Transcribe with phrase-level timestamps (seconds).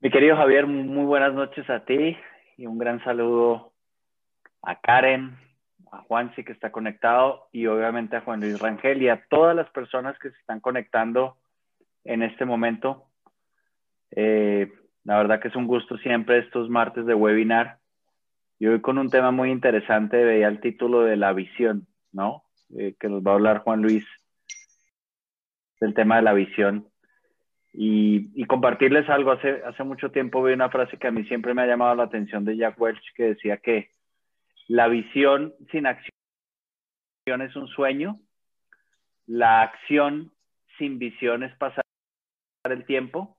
[0.00, 2.16] Mi querido Javier, muy buenas noches a ti
[2.56, 3.72] y un gran saludo
[4.62, 5.36] a Karen,
[5.90, 9.68] a Juansi que está conectado y obviamente a Juan Luis Rangel y a todas las
[9.70, 11.36] personas que se están conectando
[12.04, 13.08] en este momento.
[14.12, 14.72] Eh,
[15.02, 17.78] la verdad que es un gusto siempre estos martes de webinar.
[18.60, 22.44] Y hoy con un tema muy interesante, veía el título de la visión, ¿no?
[22.78, 24.04] Eh, que nos va a hablar Juan Luis
[25.80, 26.88] del tema de la visión.
[27.72, 29.32] Y, compartirles algo.
[29.32, 32.04] Hace, hace mucho tiempo vi una frase que a mí siempre me ha llamado la
[32.04, 33.90] atención de Jack Welch que decía que
[34.66, 36.12] la visión sin acción
[37.40, 38.18] es un sueño,
[39.26, 40.32] la acción
[40.78, 41.84] sin visión es pasar
[42.64, 43.36] el tiempo,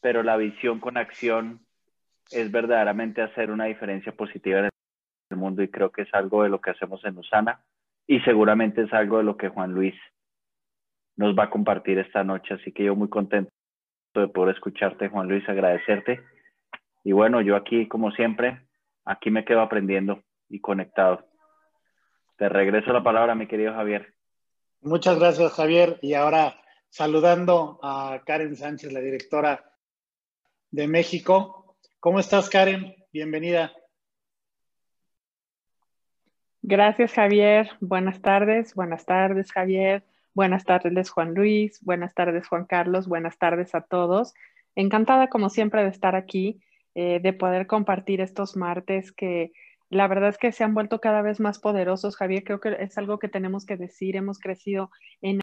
[0.00, 1.60] pero la visión con acción
[2.30, 4.68] es verdaderamente hacer una diferencia positiva en
[5.30, 7.60] el mundo y creo que es algo de lo que hacemos en Usana
[8.06, 9.94] y seguramente es algo de lo que Juan Luis
[11.22, 12.54] nos va a compartir esta noche.
[12.54, 13.52] Así que yo muy contento
[14.14, 16.20] de poder escucharte, Juan Luis, agradecerte.
[17.04, 18.66] Y bueno, yo aquí, como siempre,
[19.04, 21.24] aquí me quedo aprendiendo y conectado.
[22.36, 24.14] Te regreso la palabra, mi querido Javier.
[24.80, 25.98] Muchas gracias, Javier.
[26.02, 26.56] Y ahora
[26.88, 29.64] saludando a Karen Sánchez, la directora
[30.72, 31.76] de México.
[32.00, 32.96] ¿Cómo estás, Karen?
[33.12, 33.72] Bienvenida.
[36.62, 37.70] Gracias, Javier.
[37.80, 38.74] Buenas tardes.
[38.74, 40.02] Buenas tardes, Javier.
[40.34, 41.78] Buenas tardes, Juan Luis.
[41.82, 43.06] Buenas tardes, Juan Carlos.
[43.06, 44.32] Buenas tardes a todos.
[44.74, 46.62] Encantada, como siempre, de estar aquí,
[46.94, 49.52] eh, de poder compartir estos martes que
[49.90, 52.16] la verdad es que se han vuelto cada vez más poderosos.
[52.16, 54.16] Javier, creo que es algo que tenemos que decir.
[54.16, 55.42] Hemos crecido en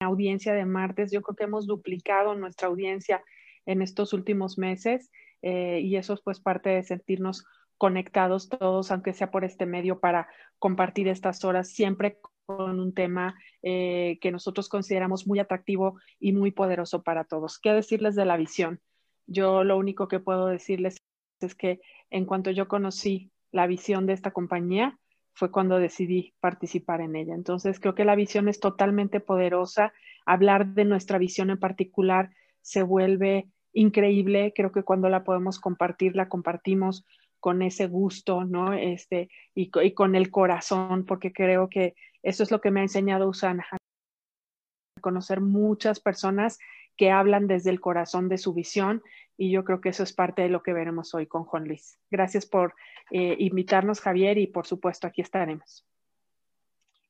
[0.00, 1.12] audiencia de martes.
[1.12, 3.22] Yo creo que hemos duplicado nuestra audiencia
[3.66, 5.10] en estos últimos meses
[5.42, 7.44] eh, y eso es pues parte de sentirnos
[7.76, 13.38] conectados todos, aunque sea por este medio, para compartir estas horas siempre con un tema
[13.62, 17.58] eh, que nosotros consideramos muy atractivo y muy poderoso para todos.
[17.58, 18.80] ¿Qué decirles de la visión?
[19.26, 20.96] Yo lo único que puedo decirles
[21.40, 24.98] es que en cuanto yo conocí la visión de esta compañía,
[25.34, 27.34] fue cuando decidí participar en ella.
[27.34, 29.92] Entonces, creo que la visión es totalmente poderosa.
[30.24, 32.30] Hablar de nuestra visión en particular
[32.62, 34.52] se vuelve increíble.
[34.56, 37.04] Creo que cuando la podemos compartir, la compartimos
[37.40, 38.72] con ese gusto, ¿no?
[38.72, 41.94] Este, y, y con el corazón, porque creo que
[42.28, 46.58] eso es lo que me ha enseñado Usana, a conocer muchas personas
[46.96, 49.02] que hablan desde el corazón de su visión
[49.38, 51.98] y yo creo que eso es parte de lo que veremos hoy con Juan Luis.
[52.10, 52.74] Gracias por
[53.10, 55.86] eh, invitarnos, Javier, y por supuesto aquí estaremos.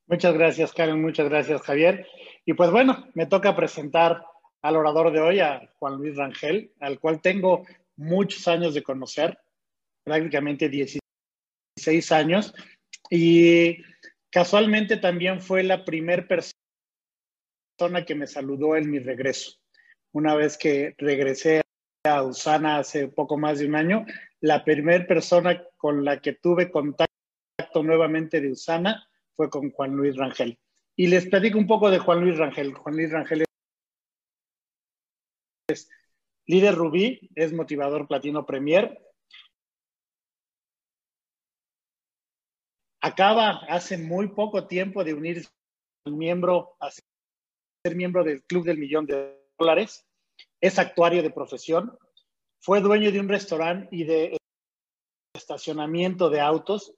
[0.06, 2.06] Muchas gracias, Karen, muchas gracias, Javier.
[2.44, 4.24] Y pues bueno, me toca presentar
[4.62, 9.38] al orador de hoy, a Juan Luis Rangel, al cual tengo muchos años de conocer,
[10.04, 12.54] prácticamente 16 años,
[13.10, 13.78] y
[14.30, 19.58] Casualmente también fue la primera persona que me saludó en mi regreso.
[20.12, 21.62] Una vez que regresé
[22.04, 24.04] a Usana hace poco más de un año,
[24.40, 27.08] la primera persona con la que tuve contacto
[27.82, 30.58] nuevamente de Usana fue con Juan Luis Rangel.
[30.96, 32.74] Y les platico un poco de Juan Luis Rangel.
[32.74, 33.44] Juan Luis Rangel
[35.68, 35.88] es
[36.46, 38.98] líder Rubí, es motivador platino premier,
[43.00, 45.48] acaba hace muy poco tiempo de unirse
[46.06, 47.04] al miembro, a ser
[47.94, 50.06] miembro del Club del Millón de Dólares,
[50.60, 51.96] es actuario de profesión,
[52.60, 54.36] fue dueño de un restaurante y de
[55.34, 56.92] estacionamiento de autos,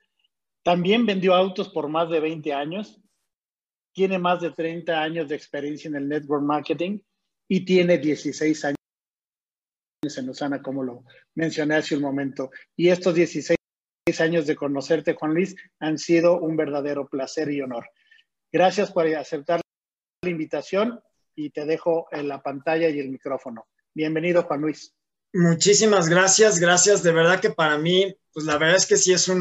[0.62, 3.00] también vendió autos por más de 20 años,
[3.92, 7.00] tiene más de 30 años de experiencia en el network marketing
[7.48, 8.76] y tiene 16 años
[10.16, 12.50] en Usana, como lo mencioné hace un momento.
[12.76, 13.59] Y estos 16
[14.18, 17.88] años de conocerte, Juan Luis, han sido un verdadero placer y honor.
[18.50, 19.60] Gracias por aceptar
[20.22, 21.00] la invitación
[21.36, 23.68] y te dejo en la pantalla y el micrófono.
[23.94, 24.94] Bienvenido, Juan Luis.
[25.32, 27.02] Muchísimas gracias, gracias.
[27.02, 29.40] De verdad que para mí, pues la verdad es que sí es un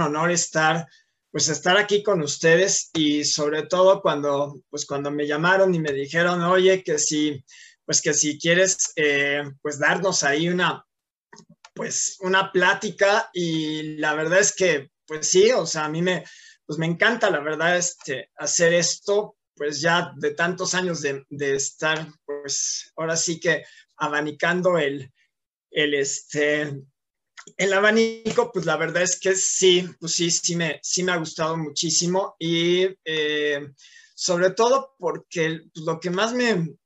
[0.00, 0.86] honor estar,
[1.30, 5.92] pues estar aquí con ustedes y sobre todo cuando, pues cuando me llamaron y me
[5.92, 7.44] dijeron, oye, que si,
[7.84, 10.84] pues que si quieres, eh, pues darnos ahí una,
[11.74, 16.24] pues una plática y la verdad es que, pues sí, o sea, a mí me,
[16.66, 21.24] pues me encanta, la verdad, este, hacer esto, pues ya de tantos años de,
[21.54, 23.64] estar, pues ahora sí que
[23.96, 25.12] abanicando el,
[25.70, 26.74] el, este,
[27.56, 31.16] el abanico, pues la verdad es que sí, pues sí, sí me, sí me ha
[31.16, 33.68] gustado muchísimo y eh,
[34.14, 36.76] sobre todo porque pues, lo que más me,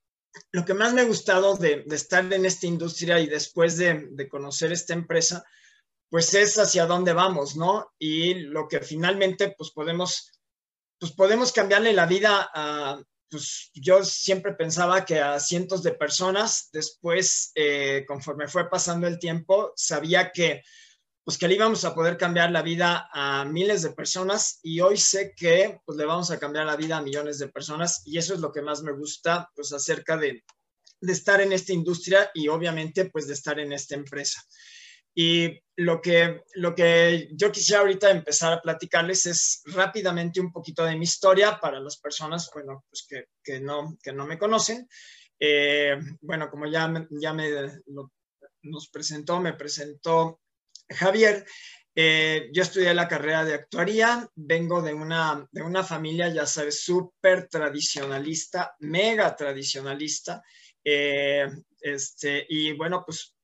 [0.53, 4.73] lo que más me ha gustado de, estar en esta industria y después de, conocer
[4.73, 5.45] esta empresa,
[6.11, 7.93] pues es hacia dónde vamos, ¿no?
[7.99, 10.31] Y lo que finalmente, pues podemos,
[10.99, 16.71] pues podemos cambiarle la vida a, pues yo siempre pensaba que a cientos de personas,
[16.73, 20.63] después, eh, conforme fue pasando el tiempo, sabía que
[21.29, 24.97] pues que le íbamos a poder cambiar la vida a miles de personas y hoy
[24.97, 28.33] sé que pues le vamos a cambiar la vida a millones de personas y eso
[28.33, 30.43] es lo que más me gusta pues acerca de,
[31.03, 34.43] de estar en esta industria y obviamente pues de estar en esta empresa.
[35.15, 40.83] Y lo que, lo que yo quisiera ahorita empezar a platicarles es rápidamente un poquito
[40.83, 44.89] de mi historia para las personas bueno, pues que, que no, que no me conocen.
[45.39, 47.51] Eh, bueno, como ya, ya me
[48.63, 50.41] nos presentó, me presentó
[50.89, 51.45] Javier,
[51.95, 56.83] eh, yo estudié la carrera de actuaría, vengo de una, de una familia, ya sabes,
[56.83, 60.43] súper tradicionalista, mega tradicionalista.
[60.85, 61.49] Eh,
[61.81, 63.35] este, y bueno, pues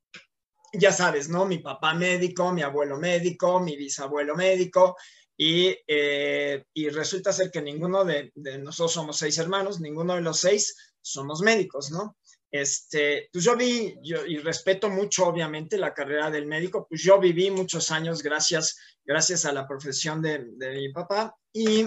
[0.72, 1.46] ya sabes, ¿no?
[1.46, 4.96] Mi papá médico, mi abuelo médico, mi bisabuelo médico,
[5.36, 10.20] y, eh, y resulta ser que ninguno de, de, nosotros somos seis hermanos, ninguno de
[10.20, 12.16] los seis somos médicos, ¿no?
[12.54, 17.18] Este, pues yo vi, yo, y respeto mucho obviamente la carrera del médico, pues yo
[17.18, 21.84] viví muchos años gracias, gracias a la profesión de, de mi papá, y,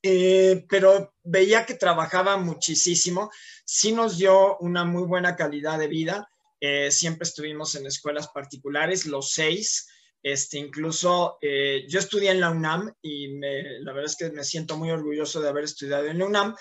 [0.00, 3.32] eh, pero veía que trabajaba muchísimo,
[3.64, 9.06] sí nos dio una muy buena calidad de vida, eh, siempre estuvimos en escuelas particulares,
[9.06, 9.88] los seis,
[10.22, 14.44] este, incluso eh, yo estudié en la UNAM y me, la verdad es que me
[14.44, 16.54] siento muy orgulloso de haber estudiado en la UNAM,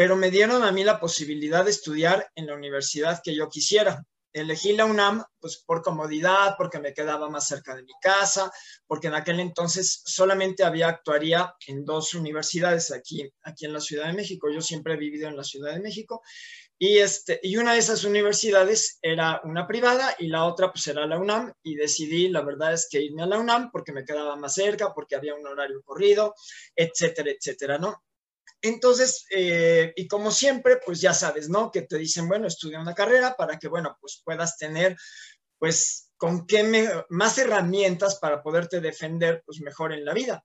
[0.00, 4.02] pero me dieron a mí la posibilidad de estudiar en la universidad que yo quisiera.
[4.32, 8.50] Elegí la UNAM pues por comodidad, porque me quedaba más cerca de mi casa,
[8.86, 14.06] porque en aquel entonces solamente había actuaría en dos universidades aquí, aquí en la Ciudad
[14.06, 14.48] de México.
[14.50, 16.22] Yo siempre he vivido en la Ciudad de México
[16.78, 21.06] y, este, y una de esas universidades era una privada y la otra pues era
[21.06, 24.34] la UNAM y decidí, la verdad es que irme a la UNAM porque me quedaba
[24.36, 26.34] más cerca, porque había un horario corrido,
[26.74, 28.02] etcétera, etcétera, ¿no?
[28.62, 31.70] Entonces, eh, y como siempre, pues ya sabes, ¿no?
[31.70, 34.96] Que te dicen, bueno, estudia una carrera para que, bueno, pues puedas tener,
[35.58, 40.44] pues, con qué más herramientas para poderte defender, pues, mejor en la vida.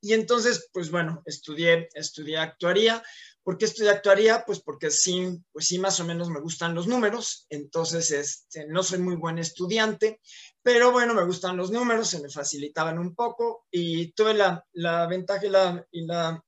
[0.00, 3.02] Y entonces, pues, bueno, estudié, estudié actuaría.
[3.42, 4.44] ¿Por qué estudié actuaría?
[4.44, 7.46] Pues porque sí, pues sí, más o menos me gustan los números.
[7.48, 10.20] Entonces, este, no soy muy buen estudiante,
[10.62, 15.06] pero bueno, me gustan los números, se me facilitaban un poco y tuve la, la
[15.06, 16.42] ventaja la, y la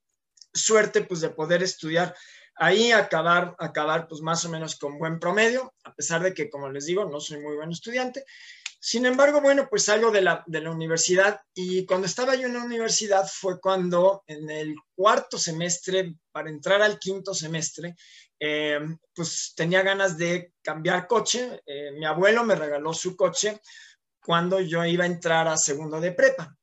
[0.53, 2.15] suerte pues de poder estudiar
[2.59, 6.69] ahí, acabar, acabar pues más o menos con buen promedio, a pesar de que, como
[6.69, 8.25] les digo, no soy muy buen estudiante.
[8.81, 13.27] Sin embargo, bueno, pues salgo de la, universidad y cuando estaba yo en la universidad
[13.27, 17.95] fue cuando en el cuarto semestre, para entrar al quinto semestre,
[18.39, 18.79] eh,
[19.13, 21.61] pues tenía ganas de cambiar coche.
[21.65, 23.59] Eh, mi abuelo me regaló su coche
[24.21, 26.57] cuando yo iba a entrar a segundo de prepa.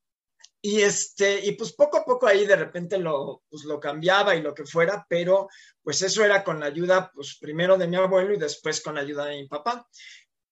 [0.68, 4.42] Y, este, y pues poco a poco ahí de repente lo, pues lo cambiaba y
[4.42, 5.48] lo que fuera, pero
[5.80, 9.02] pues eso era con la ayuda, pues primero de mi abuelo y después con la
[9.02, 9.86] ayuda de mi papá.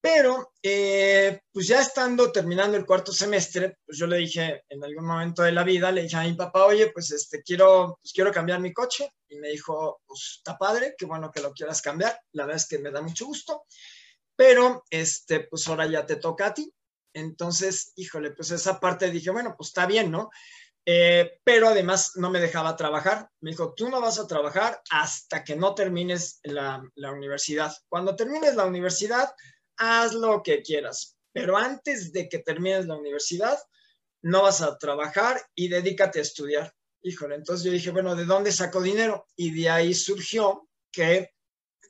[0.00, 5.04] Pero, eh, pues ya estando terminando el cuarto semestre, pues yo le dije en algún
[5.04, 8.30] momento de la vida, le dije a mi papá, oye, pues este, quiero, pues quiero
[8.30, 9.10] cambiar mi coche.
[9.28, 12.16] Y me dijo, pues está padre, qué bueno que lo quieras cambiar.
[12.34, 13.64] La verdad es que me da mucho gusto.
[14.36, 16.72] Pero, este, pues ahora ya te toca a ti.
[17.14, 20.30] Entonces, híjole, pues esa parte dije, bueno, pues está bien, ¿no?
[20.86, 23.30] Eh, pero además no me dejaba trabajar.
[23.40, 27.72] Me dijo, tú no vas a trabajar hasta que no termines la, la, universidad.
[27.88, 29.32] Cuando termines la universidad,
[29.78, 31.16] haz lo que quieras.
[31.32, 33.58] Pero antes de que termines la universidad,
[34.22, 36.74] no vas a trabajar y dedícate a estudiar.
[37.02, 39.26] Híjole, entonces yo dije, bueno, ¿de dónde saco dinero?
[39.36, 41.33] Y de ahí surgió que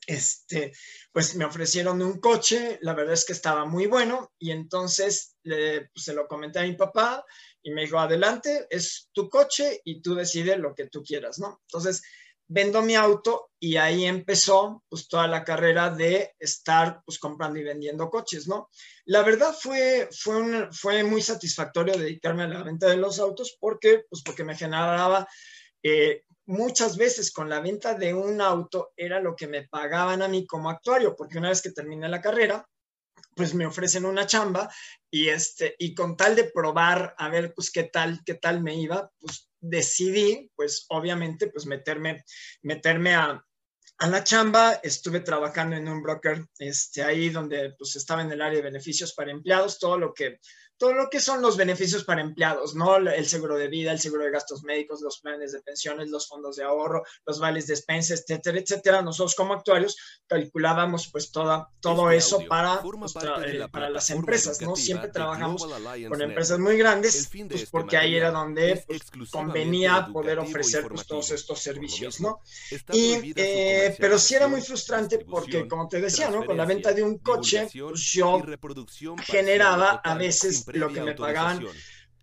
[0.07, 0.71] este,
[1.11, 5.89] pues me ofrecieron un coche, la verdad es que estaba muy bueno y entonces le,
[5.93, 7.25] pues, se lo comenté a mi papá
[7.61, 11.61] y me dijo, adelante, es tu coche y tú decides lo que tú quieras, ¿no?
[11.67, 12.03] Entonces,
[12.47, 17.63] vendo mi auto y ahí empezó pues toda la carrera de estar pues comprando y
[17.63, 18.69] vendiendo coches, ¿no?
[19.05, 24.03] La verdad fue, fue, fue muy satisfactorio dedicarme a la venta de los autos porque,
[24.09, 25.27] pues porque me generaba
[25.81, 30.27] eh, muchas veces con la venta de un auto era lo que me pagaban a
[30.27, 32.67] mí como actuario, porque una vez que terminé la carrera,
[33.35, 34.73] pues me ofrecen una chamba
[35.11, 38.75] y este y con tal de probar a ver pues qué tal qué tal me
[38.75, 42.23] iba, pues decidí pues obviamente pues meterme
[42.61, 43.45] meterme a,
[43.97, 48.41] a la chamba, estuve trabajando en un broker este, ahí donde pues estaba en el
[48.41, 50.39] área de beneficios para empleados, todo lo que
[50.77, 52.97] todo lo que son los beneficios para empleados, ¿no?
[52.97, 56.57] El seguro de vida, el seguro de gastos médicos, los planes de pensiones, los fondos
[56.57, 59.01] de ahorro, los vales de despensa, etcétera, etcétera.
[59.01, 63.15] Nosotros como actuarios calculábamos pues toda, todo este eso para, pues,
[63.45, 64.75] eh, para las empresas, ¿no?
[64.75, 65.65] Siempre trabajamos
[66.09, 69.01] con empresas muy grandes, pues porque ahí era donde pues,
[69.31, 72.41] convenía poder ofrecer pues, todos estos servicios, ¿no?
[72.91, 76.45] Y, eh, pero sí era muy frustrante porque, como te decía, ¿no?
[76.45, 78.41] Con la venta de un coche, pues yo
[79.25, 81.65] generaba a veces lo que me pagaban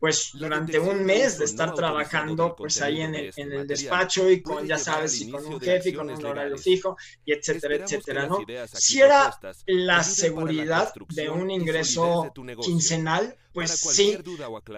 [0.03, 4.43] pues durante un mes de estar trabajando pues ahí en el, en el despacho y
[4.43, 8.27] con, ya sabes, y con un jefe y con un horario fijo y etcétera, etcétera,
[8.27, 8.41] ¿no?
[8.67, 9.33] Si era
[9.67, 14.19] la seguridad de un ingreso quincenal, pues sí,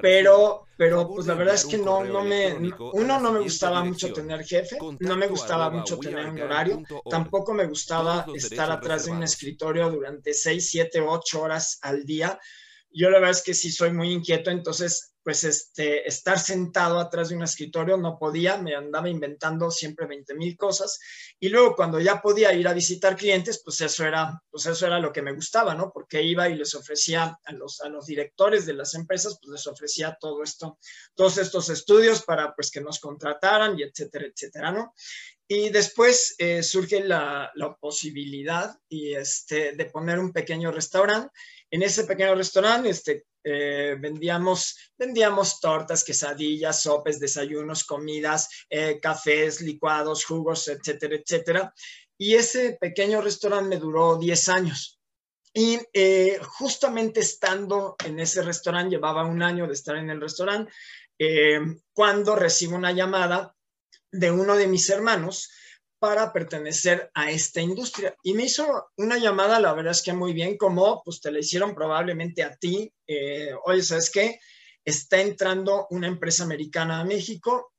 [0.02, 2.52] pero, pero pues la verdad es que no, no me,
[2.92, 7.54] uno no me gustaba mucho tener jefe, no me gustaba mucho tener un horario, tampoco
[7.54, 12.38] me gustaba estar atrás de un escritorio durante seis, siete, ocho horas al día
[12.94, 17.28] yo la verdad es que sí soy muy inquieto, entonces, pues, este, estar sentado atrás
[17.28, 21.00] de un escritorio no podía, me andaba inventando siempre 20 mil cosas.
[21.40, 25.00] Y luego cuando ya podía ir a visitar clientes, pues eso era, pues eso era
[25.00, 25.90] lo que me gustaba, ¿no?
[25.92, 29.66] Porque iba y les ofrecía a los, a los directores de las empresas, pues les
[29.66, 30.78] ofrecía todo esto,
[31.14, 34.94] todos estos estudios para, pues, que nos contrataran y etcétera, etcétera, ¿no?
[35.48, 41.30] Y después eh, surge la, la, posibilidad y este, de poner un pequeño restaurante
[41.74, 44.78] en ese pequeño restaurante este, eh, vendíamos,
[45.60, 51.74] tortas, quesadillas, sopes, desayunos, comidas, eh, cafés, licuados, jugos, etcétera, etcétera.
[52.16, 55.00] Y ese pequeño restaurante me duró 10 años.
[55.52, 60.72] Y eh, justamente estando en ese restaurante, llevaba un año de estar en el restaurante,
[61.92, 63.56] cuando recibo una llamada
[64.12, 65.50] de uno de mis hermanos
[66.04, 68.14] para pertenecer a esta industria.
[68.22, 71.38] Y me hizo una llamada, la verdad es que muy bien, como pues te la
[71.38, 72.92] hicieron probablemente a ti.
[73.06, 74.38] Eh, Oye, ¿sabes qué?
[74.84, 77.72] Está entrando una empresa americana a México.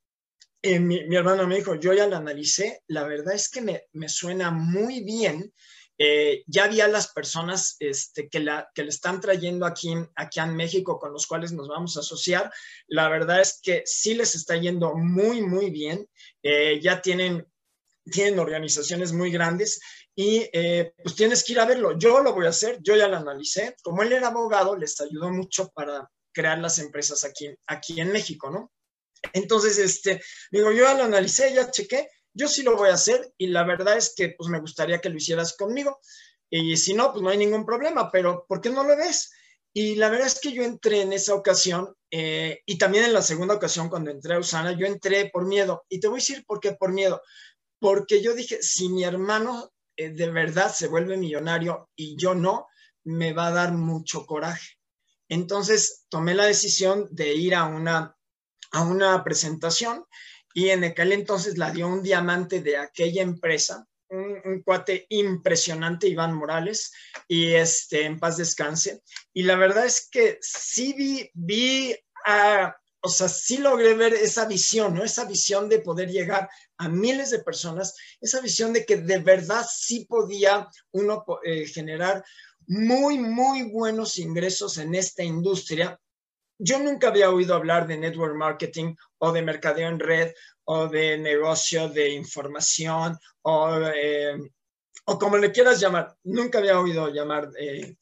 [0.59, 4.09] Eh, mi, hermano me dijo, yo ya la analicé, la verdad es que me, me
[4.09, 5.53] suena muy bien.
[5.99, 10.55] Eh, ya había las personas este, que, la, que le están trayendo aquí, aquí en
[10.55, 12.51] México con los cuales nos vamos a asociar.
[12.87, 16.09] La verdad es que sí les está yendo muy, muy bien.
[16.81, 17.45] ya tienen
[18.11, 19.79] tienen organizaciones muy grandes
[20.15, 21.97] y eh, pues tienes que ir a verlo.
[21.97, 23.75] Yo lo voy a hacer, yo ya lo analicé.
[23.83, 28.49] Como él era abogado, les ayudó mucho para crear las empresas aquí, aquí en México,
[28.49, 28.71] ¿no?
[29.33, 30.21] Entonces, este,
[30.51, 33.63] digo, yo ya lo analicé, ya chequé, yo sí lo voy a hacer y la
[33.63, 35.99] verdad es que pues me gustaría que lo hicieras conmigo.
[36.49, 39.31] Y si no, pues no hay ningún problema, pero ¿por qué no lo ves?
[39.73, 43.21] Y la verdad es que yo entré en esa ocasión eh, y también en la
[43.21, 45.83] segunda ocasión cuando entré a Usana, yo entré por miedo.
[45.89, 47.21] Y te voy a decir por qué por miedo
[47.85, 52.65] porque yo dije, si mi hermano eh, de verdad se vuelve millonario y yo no,
[53.03, 54.79] me va a dar mucho coraje.
[55.29, 58.17] Entonces tomé la decisión de ir a una,
[58.71, 60.03] a una presentación
[60.55, 66.33] y en aquel entonces la dio un diamante de aquella empresa, un, cuate impresionante, Iván
[66.33, 66.91] Morales,
[67.27, 69.03] y este, en paz descanse.
[69.31, 72.75] Y la verdad es que sí vi, vi a,
[73.05, 75.03] o sea, sí logré ver esa visión, ¿no?
[75.03, 79.63] Esa visión de poder llegar a miles de personas, esa visión de que de verdad
[79.71, 82.25] sí podía uno eh, generar
[82.65, 85.99] muy, muy buenos ingresos en esta industria.
[86.57, 90.33] Yo nunca había oído hablar de network marketing o de mercadeo en red
[90.63, 94.35] o de negocio de información o, eh,
[95.05, 96.17] o como le quieras llamar.
[96.23, 97.95] Nunca había oído llamar, eh,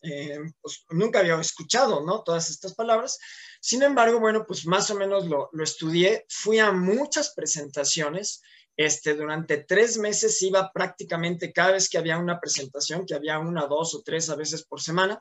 [0.61, 2.23] pues, nunca había escuchado, ¿no?
[2.23, 3.19] Todas estas palabras.
[3.65, 8.41] Sin embargo, bueno, pues más o menos lo, estudié, fui a muchas presentaciones,
[8.75, 13.65] este, durante tres meses iba prácticamente cada vez que había una presentación, que había una,
[13.67, 15.17] dos o tres a veces por semana,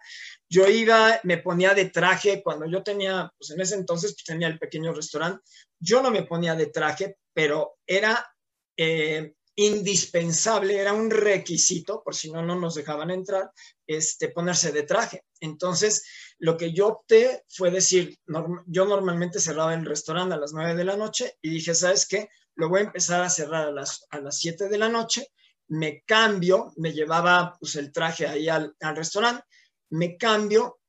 [0.48, 4.48] yo iba, me ponía de traje, cuando yo tenía, pues en ese entonces pues tenía
[4.48, 5.40] el pequeño restaurante,
[5.78, 8.26] yo no me ponía de traje, pero era
[8.76, 13.52] eh, indispensable, era un requisito, por si no, no nos dejaban entrar,
[13.94, 15.24] este, ponerse de traje.
[15.40, 16.04] Entonces,
[16.38, 18.18] lo que yo opté fue decir,
[18.66, 22.28] yo normalmente cerraba el restaurante a las 9 de la noche y dije, ¿sabes qué?
[22.54, 25.28] Lo voy a empezar a cerrar a las, a las 7 de la noche,
[25.68, 29.44] me cambio, me llevaba pues, el traje ahí al, al restaurante,
[29.90, 30.80] me cambio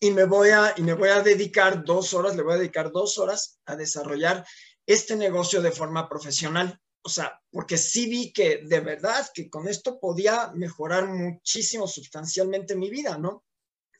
[0.00, 2.90] y me, voy a, y me voy a dedicar dos horas, le voy a dedicar
[2.90, 4.46] dos horas a desarrollar
[4.86, 9.68] este negocio de forma profesional o sea, porque sí vi que de verdad que con
[9.68, 13.44] esto podía mejorar muchísimo sustancialmente mi vida, ¿no?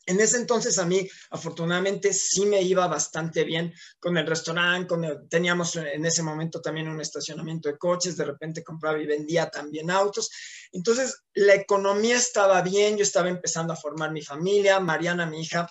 [0.07, 4.95] En ese entonces a mí, afortunadamente, sí me iba bastante bien con el restaurante,
[5.29, 9.91] teníamos en ese momento también un estacionamiento de coches, de repente compraba y vendía también
[9.91, 10.31] autos.
[10.73, 15.71] Entonces, la economía estaba bien, yo estaba empezando a formar mi familia, Mariana, mi hija,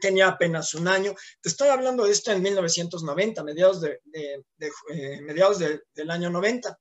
[0.00, 1.14] tenía apenas un año.
[1.40, 6.78] Te estoy hablando de esto en 1990, mediados, de, eh, mediados del año 90.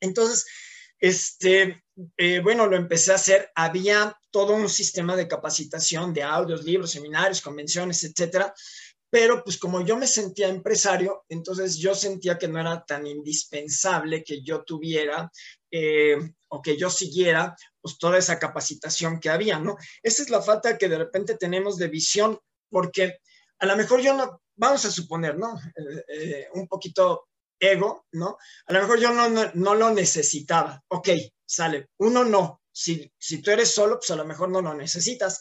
[0.00, 0.46] Entonces,
[0.98, 1.82] este,
[2.16, 3.50] eh, bueno, lo empecé a hacer.
[3.54, 8.54] Había todo un sistema de capacitación de audios, libros, seminarios, convenciones, etcétera.
[9.10, 14.24] Pero pues como yo me sentía empresario, entonces yo sentía que no era tan indispensable
[14.24, 15.30] que yo tuviera
[15.72, 19.76] eh, o que yo siguiera pues toda esa capacitación que había, ¿no?
[20.02, 22.38] Esa es la falta que de repente tenemos de visión,
[22.68, 23.18] porque
[23.58, 25.58] a lo mejor yo no, vamos a suponer, ¿no?
[25.76, 28.36] Eh, eh, un poquito ego, ¿no?
[28.66, 30.82] A lo mejor yo no, no, lo necesitaba.
[30.88, 31.08] Ok,
[31.44, 31.88] sale.
[31.98, 32.60] Uno no.
[32.70, 35.40] Si, si tú eres solo, pues a lo mejor no lo necesitas.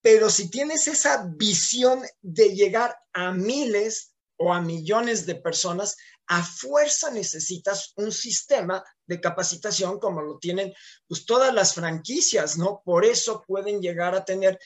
[0.00, 5.96] Pero si tienes esa visión de llegar a miles o a millones de personas,
[6.28, 10.72] a fuerza necesitas un sistema de capacitación como lo tienen
[11.06, 12.82] pues todas las franquicias, ¿no?
[12.84, 14.58] Por eso pueden llegar a tener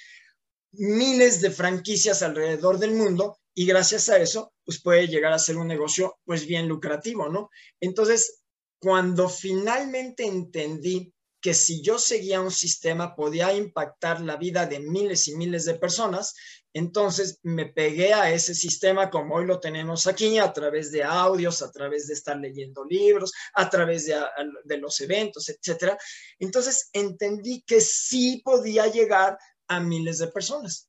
[0.72, 5.56] miles de franquicias alrededor del mundo y gracias a eso pues puede llegar a ser
[5.56, 7.50] un negocio pues bien lucrativo, ¿no?
[7.80, 8.42] Entonces,
[8.78, 15.26] cuando finalmente entendí que si yo seguía un sistema podía impactar la vida de miles
[15.28, 16.34] y miles de personas.
[16.72, 21.62] Entonces me pegué a ese sistema como hoy lo tenemos aquí, a través de audios,
[21.62, 25.94] a través de estar leyendo libros, a través de, los eventos, etc.
[26.38, 29.36] Entonces entendí que sí podía llegar
[29.68, 30.88] a miles de personas.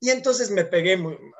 [0.00, 0.96] Y entonces me pegué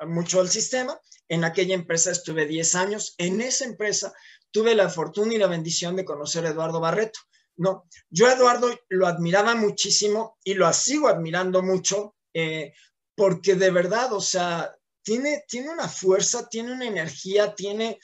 [0.07, 0.99] mucho al sistema.
[1.29, 3.15] En aquella empresa estuve 10 años.
[3.17, 4.13] En esa empresa
[4.51, 7.19] tuve la fortuna y la bendición de conocer a Eduardo Barreto.
[7.57, 12.73] No, yo Eduardo lo admiraba muchísimo y lo sigo admirando mucho eh,
[13.17, 17.99] porque de verdad, o sea, tiene, tiene una fuerza, tiene una energía, tiene,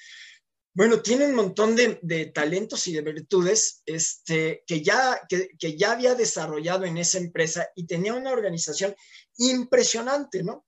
[0.74, 5.92] bueno, tiene un montón de, talentos y de virtudes este, que, ya, que, que, ya
[5.92, 8.96] había desarrollado en esa empresa y tenía una organización
[9.38, 10.66] impresionante, ¿no?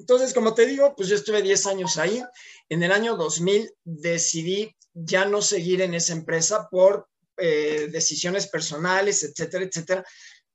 [0.00, 2.22] Entonces, como te digo, pues yo estuve 10 años ahí.
[2.68, 9.22] En el año 2000 decidí ya no seguir en esa empresa por eh, decisiones personales,
[9.22, 10.04] etcétera, etcétera,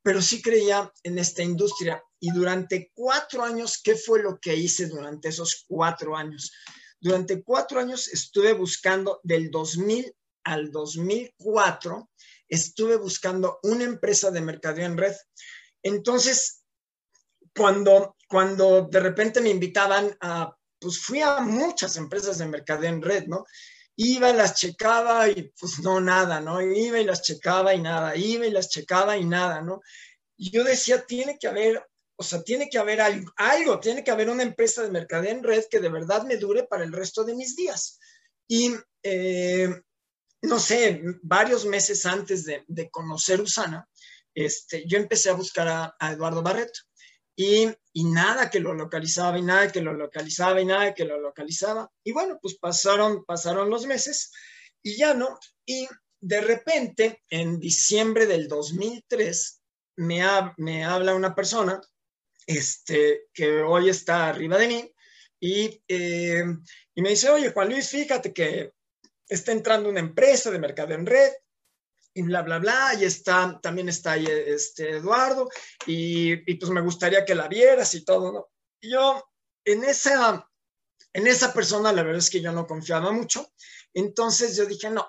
[0.02, 2.02] pero sí creía en esta industria.
[2.24, 6.50] Y durante cuatro años, ¿qué fue lo que hice durante esos cuatro años?
[6.98, 10.10] Durante cuatro años estuve buscando, del 2000
[10.44, 12.10] al 2004,
[12.48, 15.14] estuve buscando una empresa de mercadeo en red.
[15.82, 16.62] Entonces,
[17.54, 23.02] cuando, cuando de repente me invitaban a, pues fui a muchas empresas de mercadeo en
[23.02, 23.44] red, ¿no?
[23.96, 26.60] iba las checaba y pues no, nada, ¿no?
[26.62, 29.82] Iba y las checaba y nada, iba y las checaba y nada, ¿no?
[30.36, 34.42] Yo decía, tiene que haber, o sea, tiene que haber algo, tiene que haber una
[34.42, 37.56] empresa de mercadeo en red que de verdad me dure para el resto de mis
[37.56, 37.98] días.
[38.48, 39.68] Y, eh,
[40.42, 43.88] no sé, varios meses antes de, conocer Usana,
[44.34, 46.80] este, yo empecé a buscar a Eduardo Barreto
[47.36, 51.90] y, nada que lo localizaba y nada que lo localizaba y nada que lo localizaba.
[52.04, 54.30] Y bueno, pues pasaron, pasaron los meses
[54.82, 55.38] y ya no.
[55.66, 55.88] Y
[56.20, 59.60] de repente, en diciembre del 2003,
[59.96, 60.22] me,
[60.56, 61.80] me habla una persona
[62.46, 64.94] este, que hoy está arriba de mí
[65.40, 66.44] y, eh,
[66.94, 68.72] y me dice, oye, Juan Luis, fíjate que
[69.28, 71.32] está entrando una empresa de mercado en red
[72.14, 75.48] y bla, bla, bla, y está, también está ahí este Eduardo,
[75.84, 78.48] y, pues me gustaría que la vieras y todo, ¿no?
[78.80, 79.22] Y yo,
[79.64, 80.48] en esa,
[81.12, 83.52] en esa persona, la verdad es que yo no confiaba mucho,
[83.92, 85.06] entonces yo dije, no,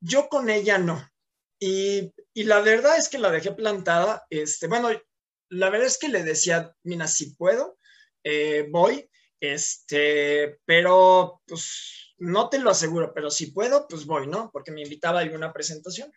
[0.00, 1.10] yo con ella no.
[1.58, 4.90] Y, la verdad es que la dejé plantada, este, bueno,
[5.54, 7.78] la verdad es que le decía, mira, si puedo,
[8.24, 9.08] eh, voy,
[9.40, 14.50] este, pero pues no te lo aseguro, pero si puedo, pues voy, ¿no?
[14.52, 16.10] Porque me invitaba a alguna presentación.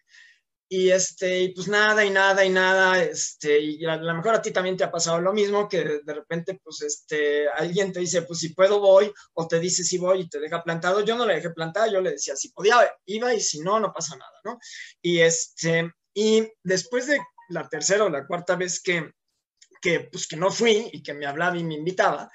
[0.70, 4.42] Y este, y pues nada, y nada, y nada, este, y a lo mejor a
[4.42, 8.24] ti también te ha pasado lo mismo, que de repente, pues, este, alguien te dice,
[8.24, 11.06] pues si puedo voy, o te dice si voy y te deja plantado.
[11.06, 13.94] Yo no le dejé plantado, yo le decía, si podía, iba, y si no, no
[13.94, 14.60] pasa nada, ¿no?
[15.02, 17.18] Y este, y después de
[17.50, 19.12] la tercera o la cuarta vez que,
[19.82, 22.30] que, pues, que no fui y que me hablaba y me invitaba,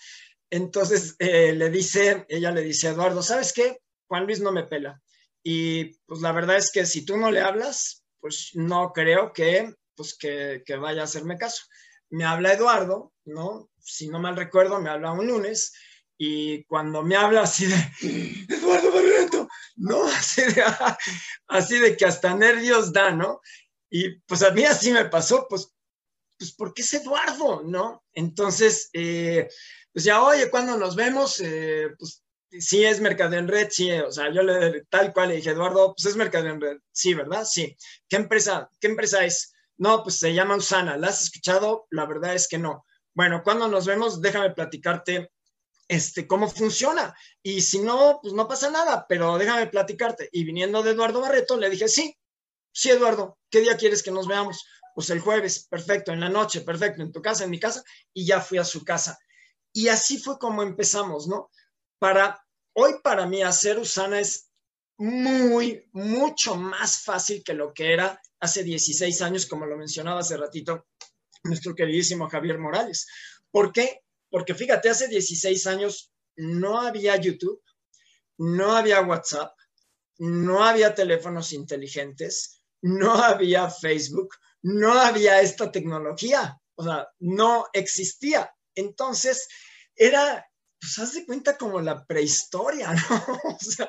[0.51, 3.79] entonces eh, le dice, ella le dice Eduardo, ¿sabes qué?
[4.07, 5.01] Juan Luis no me pela.
[5.43, 9.75] Y pues la verdad es que si tú no le hablas, pues no creo que,
[9.97, 11.65] pues que, que vaya a hacerme caso.
[12.11, 13.71] Me habla Eduardo, ¿no?
[13.81, 15.73] Si no mal recuerdo, me habla un lunes
[16.19, 20.05] y cuando me habla así de, Eduardo Barreto, ¿no?
[20.07, 20.63] Así de,
[21.49, 23.41] así de que hasta nervios da, ¿no?
[23.91, 25.72] Y pues a mí así me pasó, pues,
[26.43, 28.03] pues porque es Eduardo, ¿no?
[28.13, 29.49] Entonces, eh,
[29.93, 34.11] pues ya, oye, cuando nos vemos, eh, pues sí es Mercado en Red, sí, o
[34.11, 37.45] sea, yo le, tal cual le dije, Eduardo, pues es Mercado en Red, sí, ¿verdad?
[37.49, 37.77] Sí.
[38.09, 39.55] ¿Qué empresa, qué empresa es?
[39.77, 41.87] No, pues se llama Usana, ¿la has escuchado?
[41.91, 42.85] La verdad es que no.
[43.15, 45.31] bueno, cuando nos vemos, déjame platicarte
[45.87, 47.15] este, cómo funciona.
[47.41, 50.29] Y si no, pues no pasa nada, pero déjame platicarte.
[50.33, 52.17] Y viniendo de Eduardo Barreto, le dije, sí,
[52.73, 54.65] sí, Eduardo, ¿qué día quieres que nos veamos?
[54.95, 58.27] Pues el jueves, perfecto, en la noche, perfecto, en tu casa, en mi casa, y
[58.27, 59.19] ya fui a su casa.
[59.73, 61.51] Y así fue como empezamos, ¿no?
[61.99, 64.51] Para, hoy para mí hacer Usana es
[64.99, 70.37] muy, mucho más fácil que lo que era hace 16 años, como lo mencionaba hace
[70.37, 70.87] ratito
[71.45, 73.07] nuestro queridísimo Javier Morales.
[73.51, 74.01] ¿Por qué?
[74.31, 77.63] Porque fíjate, hace 16 años no había YouTube,
[78.39, 79.53] no había WhatsApp,
[80.19, 88.53] no había teléfonos inteligentes, no había Facebook, no había esta tecnología, o sea, no existía.
[88.75, 89.49] Entonces,
[89.95, 90.47] era,
[90.81, 93.39] pues haz de cuenta como la prehistoria, ¿no?
[93.45, 93.89] O sea,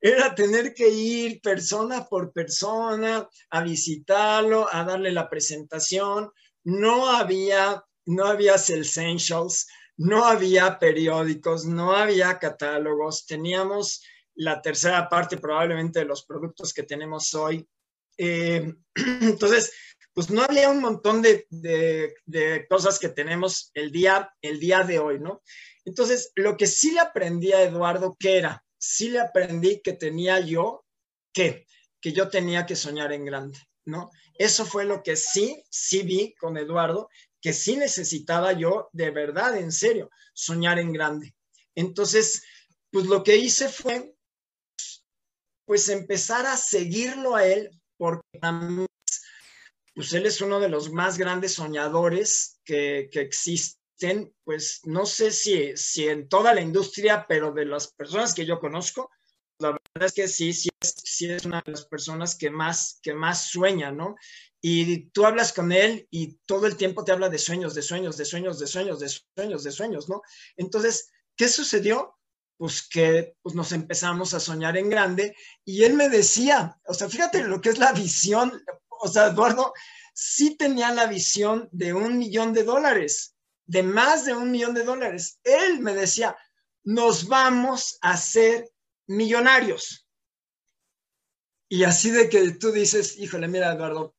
[0.00, 6.30] era tener que ir persona por persona a visitarlo, a darle la presentación.
[6.64, 13.26] No había, no había essentials, no había periódicos, no había catálogos.
[13.26, 14.02] Teníamos
[14.34, 17.64] la tercera parte probablemente de los productos que tenemos hoy.
[18.18, 18.74] Eh,
[19.20, 19.72] entonces,
[20.14, 24.98] pues no había un montón de, de, cosas que tenemos el día, el día de
[24.98, 25.42] hoy, ¿no?
[25.84, 28.62] Entonces, lo que sí le aprendí a Eduardo, ¿qué era?
[28.82, 30.84] sí le aprendí que tenía yo
[31.32, 31.66] que,
[32.00, 34.10] que yo tenía que soñar en grande, ¿no?
[34.34, 37.08] Eso fue lo que sí, sí vi con Eduardo,
[37.40, 41.36] que sí necesitaba yo de verdad, en serio, soñar en grande.
[41.76, 42.42] Entonces,
[42.90, 44.16] pues lo que hice fue,
[45.64, 48.40] pues empezar a seguirlo a él, porque
[49.94, 53.82] pues él es uno de los más grandes soñadores que, que existe
[54.44, 58.58] pues no sé si, si en toda la industria, pero de las personas que yo
[58.58, 59.10] conozco,
[59.58, 62.98] la verdad es que sí, sí es, sí es una de las personas que más,
[63.02, 64.16] que más sueña, ¿no?
[64.60, 68.16] Y tú hablas con él y todo el tiempo te habla de sueños, de sueños,
[68.16, 70.22] de sueños, de sueños, de sueños, de sueños, ¿no?
[70.56, 72.16] Entonces, ¿qué sucedió?
[72.56, 77.08] Pues que pues nos empezamos a soñar en grande y él me decía, o sea,
[77.08, 78.62] fíjate lo que es la visión,
[79.02, 79.74] o sea, Eduardo
[80.14, 83.34] sí tenía la visión de un millón de dólares,
[83.66, 85.40] de más de un millón de dólares.
[85.42, 86.36] Él me decía,
[86.84, 88.70] nos vamos a hacer
[89.08, 90.06] millonarios.
[91.68, 94.14] Y así de que tú dices, híjole, mira, Eduardo,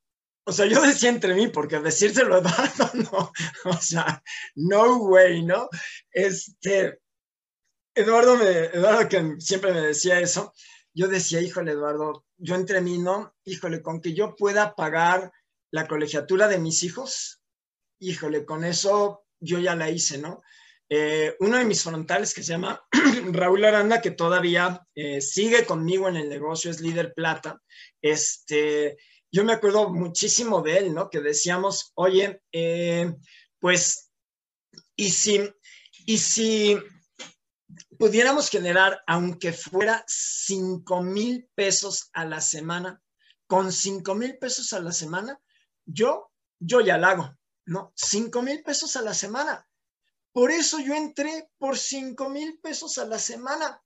[0.46, 3.32] o sea, yo decía entre mí, porque decírselo a Eduardo, no,
[3.72, 4.22] o sea,
[4.56, 5.70] no way, ¿no?
[6.12, 7.00] Este,
[7.96, 10.54] Eduardo, me, Eduardo que siempre me decía eso,
[10.94, 13.36] yo decía, híjole, Eduardo, yo entre mí, ¿no?
[13.46, 15.32] Híjole, con que yo pueda pagar
[15.72, 17.42] la colegiatura de mis hijos,
[18.00, 20.42] híjole, con eso yo ya la hice, ¿no?
[20.90, 22.80] Eh, uno de mis frontales que se llama
[23.32, 27.60] Raúl Aranda, que todavía eh, sigue conmigo en el negocio, es líder plata.
[28.02, 28.98] Este,
[29.32, 31.10] yo me acuerdo muchísimo de él, ¿no?
[31.10, 33.12] Que decíamos, oye, eh,
[33.60, 34.12] pues,
[34.96, 35.50] ¿y si,
[36.06, 36.78] y si
[37.98, 43.02] pudiéramos generar, aunque fuera 5 mil pesos a la semana,
[43.48, 45.40] con 5 mil pesos a la semana,
[45.86, 47.38] yo, yo ya la hago.
[47.66, 47.94] ¿no?
[47.96, 49.68] Cinco mil pesos a la semana.
[50.32, 53.82] Por eso yo entré por cinco mil pesos a la semana.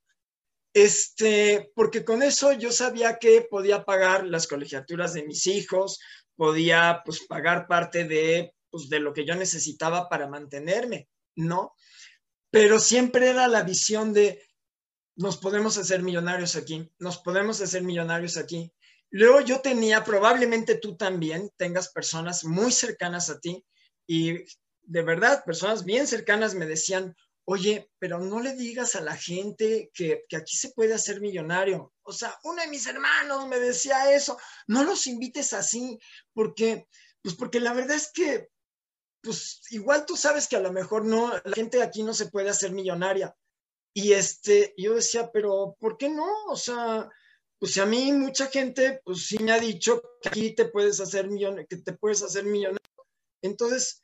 [0.73, 5.99] Este, porque con eso yo sabía que podía pagar las colegiaturas de mis hijos,
[6.35, 11.73] podía pues pagar parte de, pues, de lo que yo necesitaba para mantenerme, ¿no?
[12.59, 14.43] Pero siempre era la visión de,
[15.15, 18.73] nos podemos hacer millonarios aquí, nos podemos hacer millonarios aquí.
[19.11, 23.63] Luego yo tenía, probablemente tú también tengas personas muy cercanas a ti
[24.07, 24.39] y
[24.81, 27.15] de verdad, personas bien cercanas me decían,
[27.45, 31.93] oye, pero no le digas a la gente que, aquí se puede hacer millonario.
[32.01, 35.99] O sea, uno de mis hermanos me decía eso, no los invites así,
[36.33, 36.87] porque,
[37.21, 38.49] pues porque la verdad es que,
[39.21, 42.49] pues igual tú sabes que a lo mejor no, la gente aquí no se puede
[42.49, 43.35] hacer millonaria.
[43.93, 46.27] Y este, yo decía, pero ¿por qué no?
[46.49, 47.09] O sea,
[47.59, 51.27] pues a mí mucha gente, pues sí me ha dicho que aquí te puedes hacer
[51.27, 52.77] millonario, que te puedes hacer millonario.
[53.41, 54.03] Entonces,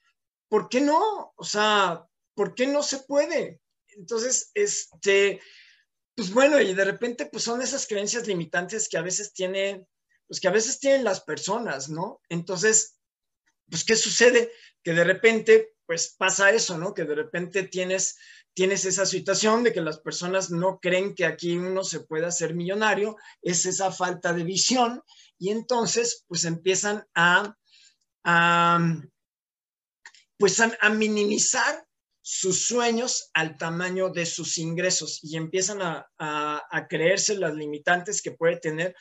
[0.50, 1.34] ¿por qué no?
[1.36, 3.62] O sea, ¿por qué no se puede?
[3.90, 5.40] Entonces, este,
[6.16, 9.88] pues bueno, y de repente, pues son esas creencias limitantes que a veces tienen,
[10.28, 12.22] pues que a veces tienen las personas, ¿no?
[12.30, 12.98] Entonces,
[13.74, 14.52] pues, ¿qué sucede?
[14.84, 16.94] Que de repente, pues pasa eso, ¿no?
[16.94, 18.20] Que de repente tienes
[18.54, 22.54] tienes esa situación de que las personas no creen que aquí uno se pueda hacer
[22.54, 25.02] millonario, es esa falta de visión
[25.40, 27.58] y entonces pues empiezan a,
[30.38, 31.84] pues a, minimizar
[32.22, 38.34] sus sueños al tamaño de sus ingresos y empiezan a, a, creerse las limitantes que
[38.34, 38.96] puede tener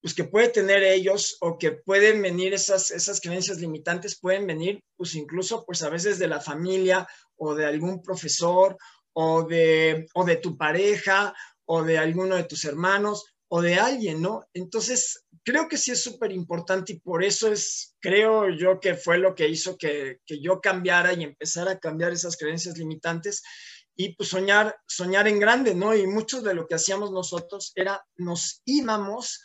[0.00, 4.82] pues que puede tener ellos o que pueden venir esas, esas creencias limitantes, pueden venir
[4.96, 7.06] pues incluso pues a veces de la familia
[7.36, 8.76] o de algún profesor
[9.12, 11.34] o de, o de tu pareja
[11.64, 14.46] o de alguno de tus hermanos o de alguien, ¿no?
[14.52, 19.18] Entonces, creo que sí es súper importante y por eso es, creo yo que fue
[19.18, 23.42] lo que hizo que, que, yo cambiara y empezara a cambiar esas creencias limitantes
[23.96, 25.94] y pues soñar, soñar en grande, ¿no?
[25.96, 29.42] Y mucho de lo que hacíamos nosotros era, nos íbamos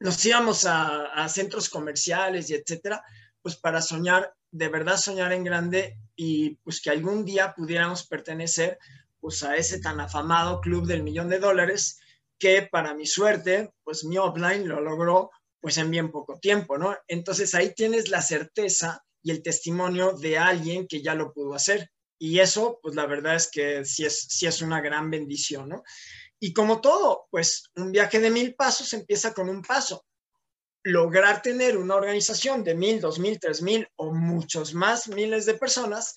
[0.00, 3.02] nos íbamos a, a centros comerciales y etcétera,
[3.42, 8.78] pues para soñar, de verdad soñar en grande y pues que algún día pudiéramos pertenecer
[9.20, 11.98] pues a ese tan afamado club del millón de dólares
[12.38, 16.94] que para mi suerte, pues mi offline lo logró pues en bien poco tiempo, ¿no?
[17.08, 21.90] Entonces ahí tienes la certeza y el testimonio de alguien que ya lo pudo hacer.
[22.18, 25.82] Y eso, pues la verdad es que sí es, sí es una gran bendición, ¿no?
[26.44, 30.04] Y como todo, pues un viaje de mil pasos empieza con un paso.
[30.82, 35.54] Lograr tener una organización de mil, dos mil, tres mil o muchos más miles de
[35.54, 36.14] personas,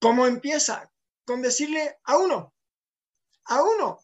[0.00, 0.88] ¿cómo empieza?
[1.26, 2.54] Con decirle a uno,
[3.46, 3.98] a uno.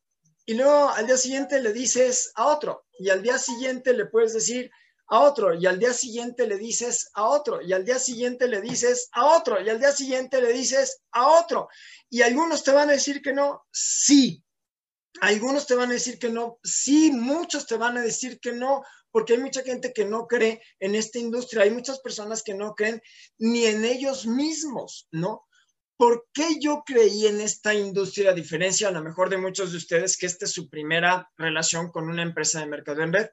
[0.44, 2.86] Y luego al día siguiente le dices a otro.
[2.98, 4.72] Y al día siguiente le puedes decir
[5.06, 5.54] a otro.
[5.54, 7.62] Y al día siguiente le dices a otro.
[7.62, 9.62] Y al día siguiente le dices a otro.
[9.62, 11.68] Y al día siguiente le dices a otro.
[12.10, 13.64] Y algunos te van a decir que no.
[13.70, 14.44] Sí,
[15.20, 18.82] algunos te van a decir que no, sí, muchos te van a decir que no,
[19.10, 22.74] porque hay mucha gente que no cree en esta industria, hay muchas personas que no
[22.74, 23.00] creen
[23.38, 25.46] ni en ellos mismos, ¿no?
[25.96, 29.78] ¿Por qué yo creí en esta industria, a diferencia a lo mejor de muchos de
[29.78, 33.28] ustedes, que esta es su primera relación con una empresa de mercado en red?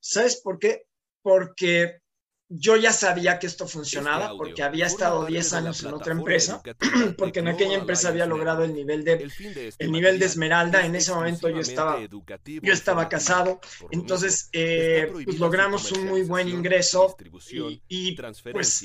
[0.00, 0.86] ¿Sabes por qué?
[1.20, 2.00] Porque
[2.48, 6.62] yo ya sabía que esto este funcionaba porque había estado 10 años en otra empresa,
[7.18, 10.84] porque en aquella empresa había logrado el nivel de, el este nivel de esmeralda.
[10.84, 16.48] En ese momento yo estaba, yo estaba casado, entonces eh, pues logramos un muy buen
[16.48, 17.16] ingreso
[17.50, 18.16] y, y
[18.52, 18.84] pues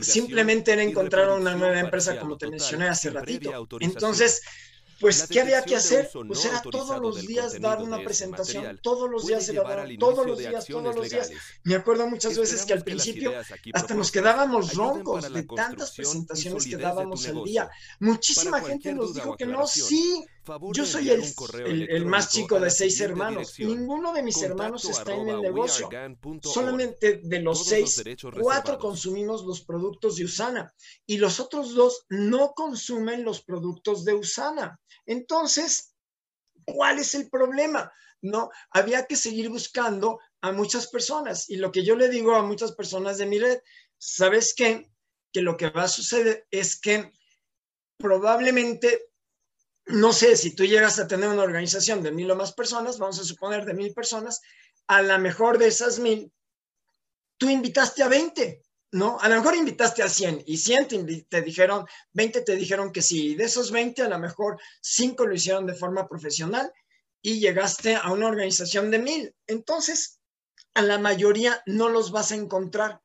[0.00, 3.68] simplemente era encontrar una nueva empresa como te mencioné hace ratito.
[3.80, 4.42] Entonces
[5.00, 6.10] pues, ¿qué había que hacer?
[6.26, 10.38] Pues era todos los días dar una presentación, todos los días era dar, todos los
[10.38, 11.30] días, todos los días.
[11.64, 13.32] Me acuerdo muchas veces que al principio
[13.72, 17.70] hasta nos quedábamos roncos de tantas presentaciones que dábamos al día.
[18.00, 20.24] Muchísima gente nos dijo que no, sí,
[20.72, 23.58] yo soy el, el, más chico de seis hermanos.
[23.58, 25.88] Ninguno de mis hermanos está en el negocio.
[26.42, 28.02] Solamente de los seis,
[28.40, 30.72] cuatro consumimos los productos de Usana
[31.06, 34.80] y los otros dos no consumen los productos de Usana.
[35.04, 35.94] Entonces,
[36.64, 37.92] ¿cuál es el problema?
[38.22, 41.48] No, había que seguir buscando a muchas personas.
[41.48, 43.58] Y lo que yo le digo a muchas personas de mi red,
[43.98, 44.90] ¿sabes qué?
[45.32, 47.12] Que lo que va a suceder es que
[47.98, 49.10] probablemente,
[49.86, 53.18] no sé, si tú llegas a tener una organización de mil o más personas, vamos
[53.20, 54.40] a suponer de mil personas,
[54.86, 56.32] a la mejor de esas mil,
[57.38, 59.18] tú invitaste a 20 ¿no?
[59.20, 63.32] A lo mejor invitaste a 100 y 100 te, dijeron, 20 te dijeron que sí,
[63.32, 66.72] y de esos 20 a lo mejor 5 lo hicieron de forma profesional
[67.20, 69.34] y llegaste a una organización de 1000.
[69.48, 70.20] Entonces,
[70.74, 73.00] a la mayoría no los vas a encontrar.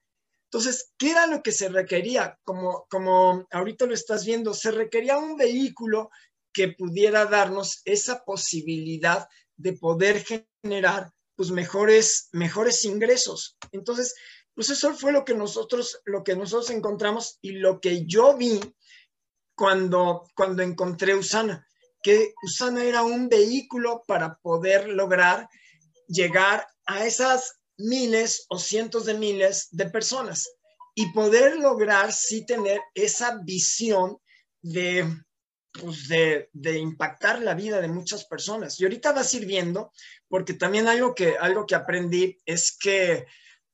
[0.45, 2.37] Entonces, ¿qué era lo que se requería?
[2.43, 6.09] Como, como ahorita lo estás viendo, se requería un vehículo
[6.53, 13.57] que pudiera darnos esa posibilidad de poder generar pues mejores, mejores ingresos.
[13.71, 14.13] Entonces,
[14.53, 18.59] pues eso fue lo que nosotros, lo que nosotros encontramos y lo que yo vi
[19.55, 21.65] cuando, cuando encontré Usana,
[22.03, 25.47] que Usana era un vehículo para poder lograr
[26.07, 30.47] llegar a esas miles o cientos de miles de personas
[30.95, 34.17] y poder lograr sí tener esa visión
[34.61, 35.07] de,
[35.73, 38.79] pues de, de, impactar la vida de muchas personas.
[38.79, 39.91] Y ahorita vas a ir viendo,
[40.27, 43.25] porque también algo que, algo que aprendí es que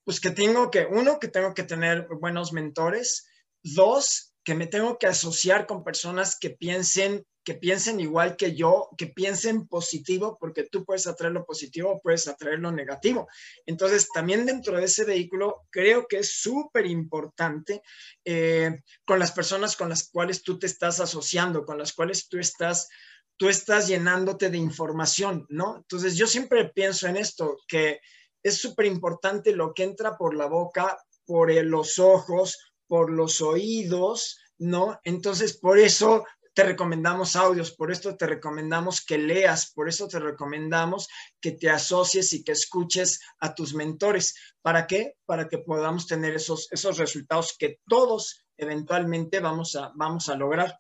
[0.07, 3.27] pues que tengo que, uno, que tengo que tener buenos mentores,
[3.61, 8.87] dos, que me tengo que asociar con personas que piensen, que piensen igual que yo,
[8.97, 13.27] que piensen positivo, porque tú puedes atraer lo positivo o puedes atraer lo negativo.
[13.65, 17.81] Entonces, también dentro de ese vehículo, creo que es súper importante
[18.23, 22.39] eh, con las personas con las cuales tú te estás asociando, con las cuales tú
[22.39, 22.87] estás
[23.35, 25.75] tú estás llenándote de información, ¿no?
[25.75, 27.99] Entonces, yo siempre pienso en esto, que
[28.41, 32.57] es súper importante lo que entra por la boca, por los ojos,
[32.87, 34.99] por los oídos, ¿no?
[35.03, 36.25] Entonces, por eso
[36.57, 41.07] te recomendamos audios, por esto te recomendamos que leas, por eso te recomendamos
[41.39, 44.33] que te asocies y que escuches a tus mentores.
[44.63, 45.17] ¿Para qué?
[45.27, 50.75] Para que podamos tener esos, esos resultados que todos eventualmente vamos a, vamos a lograr.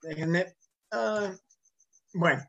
[0.00, 0.56] Déjenme.
[0.90, 1.32] Ah,
[2.12, 2.44] bueno,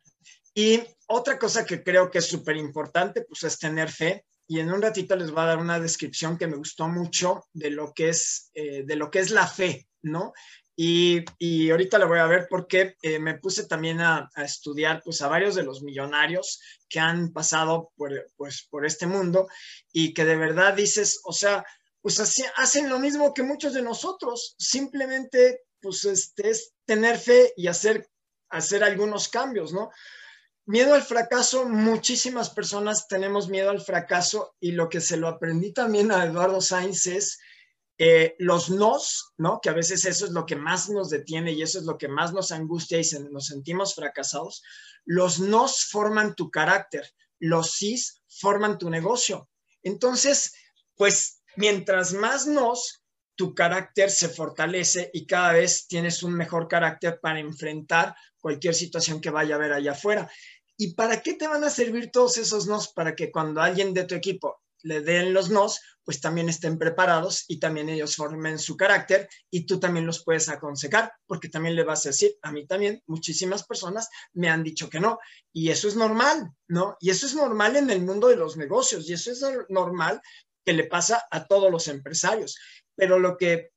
[0.56, 4.26] Y otra cosa que creo que es súper importante, pues es tener fe.
[4.54, 7.72] Y en un ratito les voy a dar una descripción que me gustó mucho de
[7.72, 10.32] lo que es, eh, de lo que es la fe, ¿no?
[10.76, 15.02] Y, y, ahorita lo voy a ver porque eh, me puse también a, a, estudiar
[15.04, 19.48] pues, a varios de los millonarios que han pasado por, pues, por este mundo
[19.92, 21.66] y que de verdad dices, o sea,
[22.00, 27.54] pues así, hacen lo mismo que muchos de nosotros, simplemente pues este, es tener fe
[27.58, 28.08] y hacer,
[28.50, 29.89] hacer algunos cambios, ¿no?
[30.65, 35.73] Miedo al fracaso, muchísimas personas tenemos miedo al fracaso y lo que se lo aprendí
[35.73, 37.39] también a Eduardo Sainz es
[37.97, 39.60] eh, los nos, ¿no?
[39.62, 42.08] Que a veces eso es lo que más nos detiene y eso es lo que
[42.08, 44.63] más nos angustia y nos sentimos fracasados.
[45.04, 49.49] Los nos forman tu carácter, los sís forman tu negocio.
[49.84, 50.54] Entonces,
[50.95, 53.04] pues mientras más nos,
[53.36, 59.21] tu carácter se fortalece y cada vez tienes un mejor carácter para enfrentar cualquier situación
[59.21, 60.30] que vaya a haber allá afuera.
[60.77, 62.91] ¿Y para qué te van a servir todos esos nos?
[62.93, 67.45] Para que cuando alguien de tu equipo le den los nos, pues también estén preparados
[67.47, 71.83] y también ellos formen su carácter y tú también los puedes aconsejar, porque también le
[71.83, 75.19] vas a decir, a mí también muchísimas personas me han dicho que no,
[75.53, 76.97] y eso es normal, ¿no?
[76.99, 80.21] Y eso es normal en el mundo de los negocios, y eso es normal
[80.65, 82.57] que le pasa a todos los empresarios.
[82.95, 83.71] Pero lo que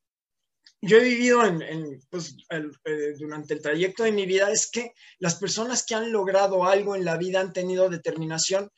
[0.86, 5.34] yo he vivido en, pues, eh, durante el trayecto de mi vida es que las
[5.34, 8.70] personas que han logrado algo en la vida han tenido determinación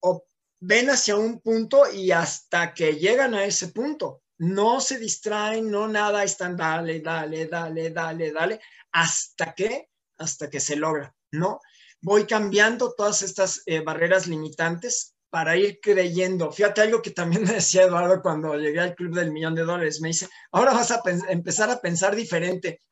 [0.00, 0.24] o
[0.60, 5.88] ven hacia un punto y hasta que llegan a ese punto, no se distraen, no
[5.88, 8.60] nada, están dale, dale, dale, dale, dale,
[8.92, 11.60] hasta que, hasta que se logra, ¿no?
[12.00, 16.52] Voy cambiando todas estas eh, barreras limitantes para ir creyendo.
[16.52, 20.02] Fíjate algo que también me decía Eduardo cuando llegué al Club del Millón de Dólares.
[20.02, 22.82] Me dice, ahora vas a empezar a pensar diferente.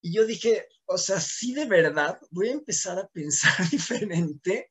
[0.00, 4.70] Y yo dije, o sea, sí de verdad, voy a empezar a pensar diferente.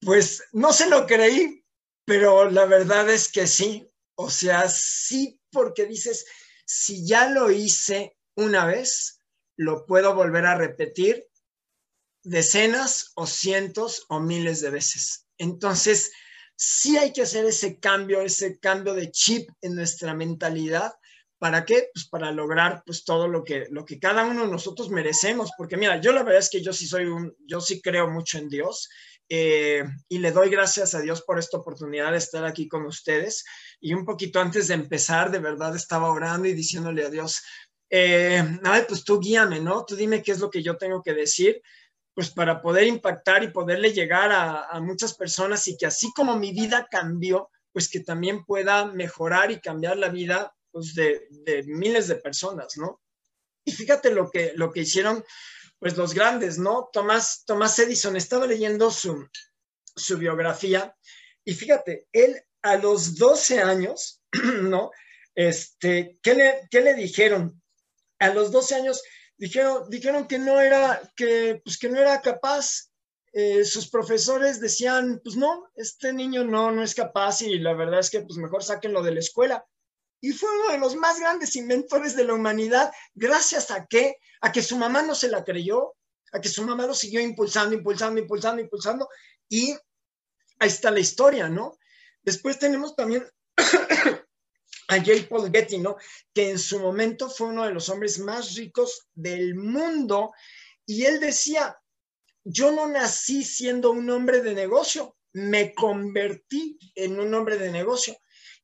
[0.00, 1.64] Pues no se lo creí,
[2.04, 3.84] pero la verdad es que sí.
[4.14, 6.26] O sea, sí, porque dices,
[6.64, 9.18] si ya lo hice una vez,
[9.56, 11.26] lo puedo volver a repetir
[12.22, 15.26] decenas o cientos o miles de veces.
[15.42, 16.12] Entonces,
[16.54, 20.92] sí hay que hacer ese cambio, ese cambio de chip en nuestra mentalidad.
[21.38, 21.88] ¿Para qué?
[21.92, 25.50] Pues para lograr pues todo lo que, lo que cada uno de nosotros merecemos.
[25.58, 28.38] Porque mira, yo la verdad es que yo sí soy un, yo sí creo mucho
[28.38, 28.88] en Dios
[29.28, 33.44] eh, y le doy gracias a Dios por esta oportunidad de estar aquí con ustedes.
[33.80, 37.42] Y un poquito antes de empezar, de verdad estaba orando y diciéndole a Dios,
[37.90, 38.44] eh,
[38.86, 39.84] pues tú guíame, ¿no?
[39.84, 41.60] Tú dime qué es lo que yo tengo que decir,
[42.14, 46.52] pues para poder impactar y poderle llegar a, muchas personas y que así como mi
[46.52, 52.08] vida cambió, pues que también pueda mejorar y cambiar la vida pues, de, de miles
[52.08, 53.00] de personas, ¿no?
[53.64, 55.24] Y fíjate lo que, lo que hicieron
[55.78, 56.90] pues los grandes, ¿no?
[56.92, 59.26] Tomás, Tomás Edison, estaba leyendo su,
[59.96, 60.94] su biografía
[61.44, 64.22] y fíjate, él a los 12 años,
[64.62, 64.90] ¿no?
[65.34, 67.60] Este, ¿qué le, qué le dijeron?
[68.18, 69.02] A los 12 años
[69.48, 72.90] dijeron, que no era, que, pues que no era capaz.
[73.34, 78.00] Eh, sus profesores decían, pues no, este niño no, no es capaz y la verdad
[78.00, 79.64] es que pues mejor sáquenlo de la escuela
[80.22, 84.52] y fue uno de los más grandes inventores de la humanidad, gracias a que, a
[84.52, 85.94] que su mamá no se la creyó,
[86.32, 89.08] a que su mamá lo siguió impulsando, impulsando, impulsando, impulsando,
[89.48, 89.72] y
[90.60, 91.76] ahí está la historia, ¿no?
[92.22, 93.26] Después tenemos también
[94.88, 95.26] a J.
[95.28, 95.96] Paul Getty, ¿no?
[96.34, 100.32] Que en su momento fue uno de los hombres más ricos del mundo,
[100.86, 101.76] y él decía,
[102.44, 108.16] yo no nací siendo un hombre de negocio, me convertí en un hombre de negocio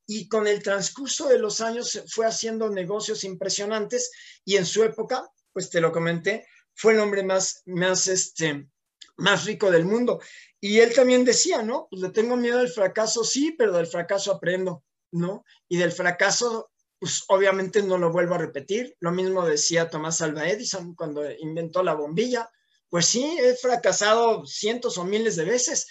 [0.06, 4.10] y con el transcurso de los años fue haciendo negocios impresionantes
[4.44, 8.68] y en su época, pues te lo comenté, fue el hombre más, más, este,
[9.16, 10.20] más rico del mundo.
[10.60, 11.88] Y él también decía, ¿no?
[11.90, 15.44] Pues le tengo miedo al fracaso, sí, pero del fracaso aprendo, ¿no?
[15.68, 18.96] Y del fracaso, pues obviamente no lo vuelvo a repetir.
[19.00, 22.50] Lo mismo decía Tomás Alva Edison cuando inventó la bombilla.
[22.88, 25.86] Pues sí, he fracasado cientos o miles de veces,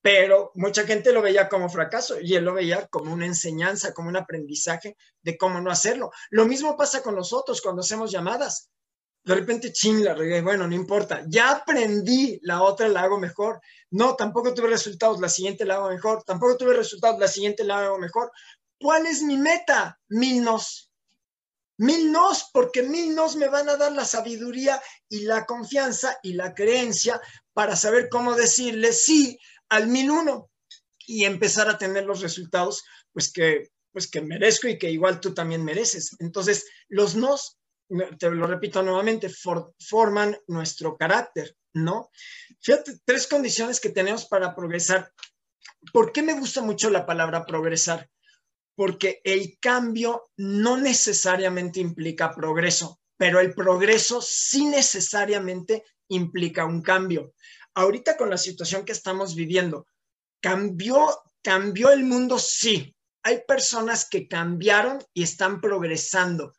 [0.00, 4.08] pero mucha gente lo veía como fracaso y él lo veía como una enseñanza, como
[4.08, 6.10] un aprendizaje de cómo no hacerlo.
[6.30, 8.70] Lo mismo pasa con nosotros cuando hacemos llamadas.
[9.24, 13.60] De repente, ching, la regué, bueno, no importa, ya aprendí, la otra la hago mejor.
[13.90, 16.22] No, tampoco tuve resultados, la siguiente la hago mejor.
[16.24, 18.30] Tampoco tuve resultados, la siguiente la hago mejor.
[18.80, 19.98] ¿Cuál es mi meta?
[20.08, 20.90] Mil nos.
[21.78, 26.32] Mil nos, porque mil nos me van a dar la sabiduría y la confianza y
[26.32, 27.20] la creencia
[27.52, 29.38] para saber cómo decirle sí
[29.68, 30.50] al 1001
[31.06, 35.34] y empezar a tener los resultados pues que, pues que merezco y que igual tú
[35.34, 36.16] también mereces.
[36.18, 37.58] Entonces, los nos,
[38.18, 39.30] te lo repito nuevamente,
[39.78, 42.10] forman nuestro carácter, ¿no?
[42.60, 45.12] Fíjate, tres condiciones que tenemos para progresar.
[45.92, 48.08] ¿Por qué me gusta mucho la palabra progresar?
[48.74, 57.34] Porque el cambio no necesariamente implica progreso, pero el progreso sí necesariamente implica un cambio.
[57.74, 59.86] Ahorita con la situación que estamos viviendo,
[60.40, 61.08] cambió,
[61.42, 62.94] cambió el mundo, sí.
[63.22, 66.52] Hay personas que cambiaron y están progresando.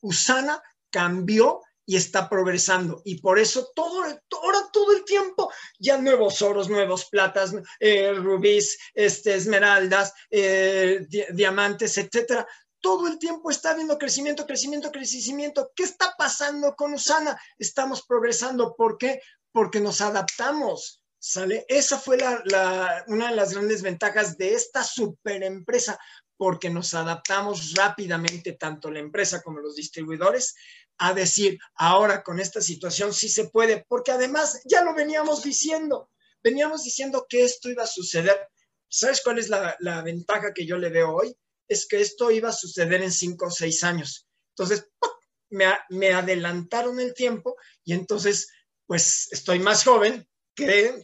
[0.00, 3.02] Usana cambió y está progresando.
[3.04, 8.78] Y por eso todo, ahora todo el tiempo ya nuevos oros, nuevos platas, eh, rubíes,
[8.94, 12.46] este, esmeraldas, eh, diamantes, etcétera.
[12.80, 15.72] Todo el tiempo está habiendo crecimiento, crecimiento, crecimiento.
[15.74, 17.36] ¿Qué está pasando con Usana?
[17.58, 18.76] Estamos progresando.
[18.76, 19.20] ¿Por qué?
[19.50, 21.02] Porque nos adaptamos.
[21.22, 21.66] ¿Sale?
[21.68, 25.98] Esa fue la, una de las grandes ventajas de esta super empresa,
[26.40, 30.54] porque nos adaptamos rápidamente, tanto la empresa como los distribuidores,
[30.96, 36.08] a decir, ahora con esta situación sí se puede, porque además ya lo veníamos diciendo,
[36.42, 38.48] veníamos diciendo que esto iba a suceder.
[38.88, 41.36] ¿Sabes cuál es la, ventaja que yo le veo hoy?
[41.68, 44.26] Es que esto iba a suceder en cinco o seis años.
[44.56, 44.88] Entonces,
[45.50, 48.48] me, adelantaron el tiempo y entonces,
[48.86, 50.26] pues estoy más joven,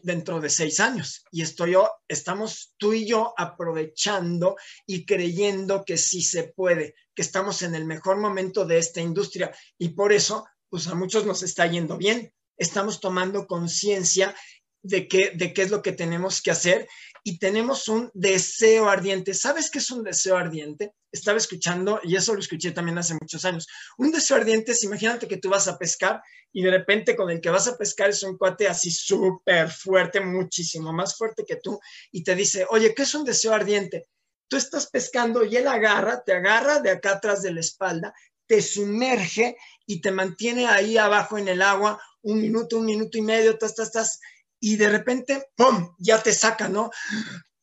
[0.03, 1.25] dentro de seis años.
[1.31, 7.23] Y estoy yo, estamos tú y yo aprovechando y creyendo que sí se puede, que
[7.23, 9.55] estamos en el mejor momento de esta industria.
[9.79, 12.33] Y por eso, pues a muchos nos está yendo bien.
[12.57, 14.35] Estamos tomando conciencia
[14.83, 16.89] de qué, de qué es lo que tenemos que hacer
[17.25, 19.35] y tenemos un deseo ardiente.
[19.35, 20.93] ¿Sabes qué es un deseo ardiente?
[21.17, 23.67] Estaba escuchando, y eso lo escuché también hace muchos años.
[23.99, 27.41] Un deseo ardiente es, imagínate que tú vas a pescar y de repente con el
[27.41, 31.81] que vas a pescar es un cuate así súper fuerte, muchísimo más fuerte que tú,
[32.13, 34.09] y te dice, oye, ¿qué es un deseo ardiente?
[34.49, 38.15] Tú estás pescando y él agarra, te agarra de acá atrás de la espalda,
[38.47, 39.57] te sumerge
[39.87, 43.71] y te mantiene ahí abajo en el agua un minuto, un minuto y medio, estás,
[43.71, 44.21] estás, estás
[44.61, 46.91] y de repente, ¡pum!, ya te saca, ¿no?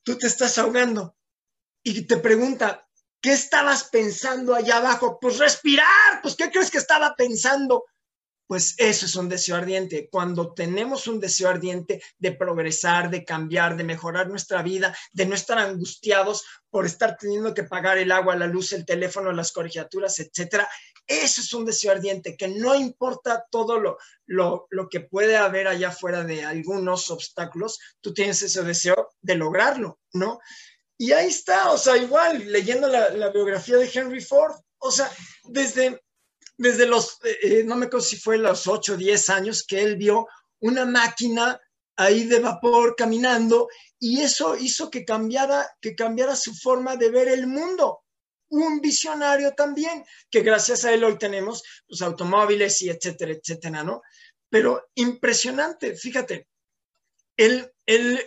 [0.04, 1.16] Tú te estás ahogando
[1.84, 2.88] y te pregunta,
[3.24, 5.18] ¿qué estabas pensando allá abajo?
[5.20, 7.86] Pues respirar, pues ¿qué crees que estaba pensando?
[8.46, 10.10] Pues eso es un deseo ardiente.
[10.12, 15.36] Cuando tenemos un deseo ardiente de progresar, de cambiar, de mejorar nuestra vida, de no
[15.36, 20.20] estar angustiados por estar teniendo que pagar el agua, la luz, el teléfono, las colegiaturas,
[20.20, 20.68] etcétera,
[21.08, 25.68] eso es un deseo ardiente, que no importa todo lo, lo, lo, que puede haber
[25.68, 30.40] allá afuera de algunos obstáculos, tú tienes ese deseo de lograrlo, ¿no?
[30.98, 35.12] Y ahí está, o sea, igual, leyendo la, la biografía de Henry Ford, o sea,
[35.46, 36.02] desde,
[36.58, 39.82] desde los, eh, eh, no me acuerdo si fue los 8 o 10 años que
[39.82, 40.28] él vio
[40.60, 41.60] una máquina
[41.96, 43.68] ahí de vapor caminando
[44.00, 48.04] y eso hizo que cambiara, que cambiara su forma de ver el mundo
[48.50, 54.04] un visionario también, que gracias a él hoy tenemos los automóviles y etcétera, etcétera, ¿no?
[54.50, 56.48] Pero impresionante, fíjate,
[57.36, 58.24] él, él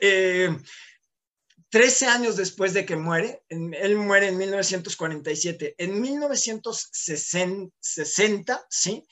[1.77, 9.07] 13 eh, años después de que muere, él muere en 1947, en 1960, ¿sí?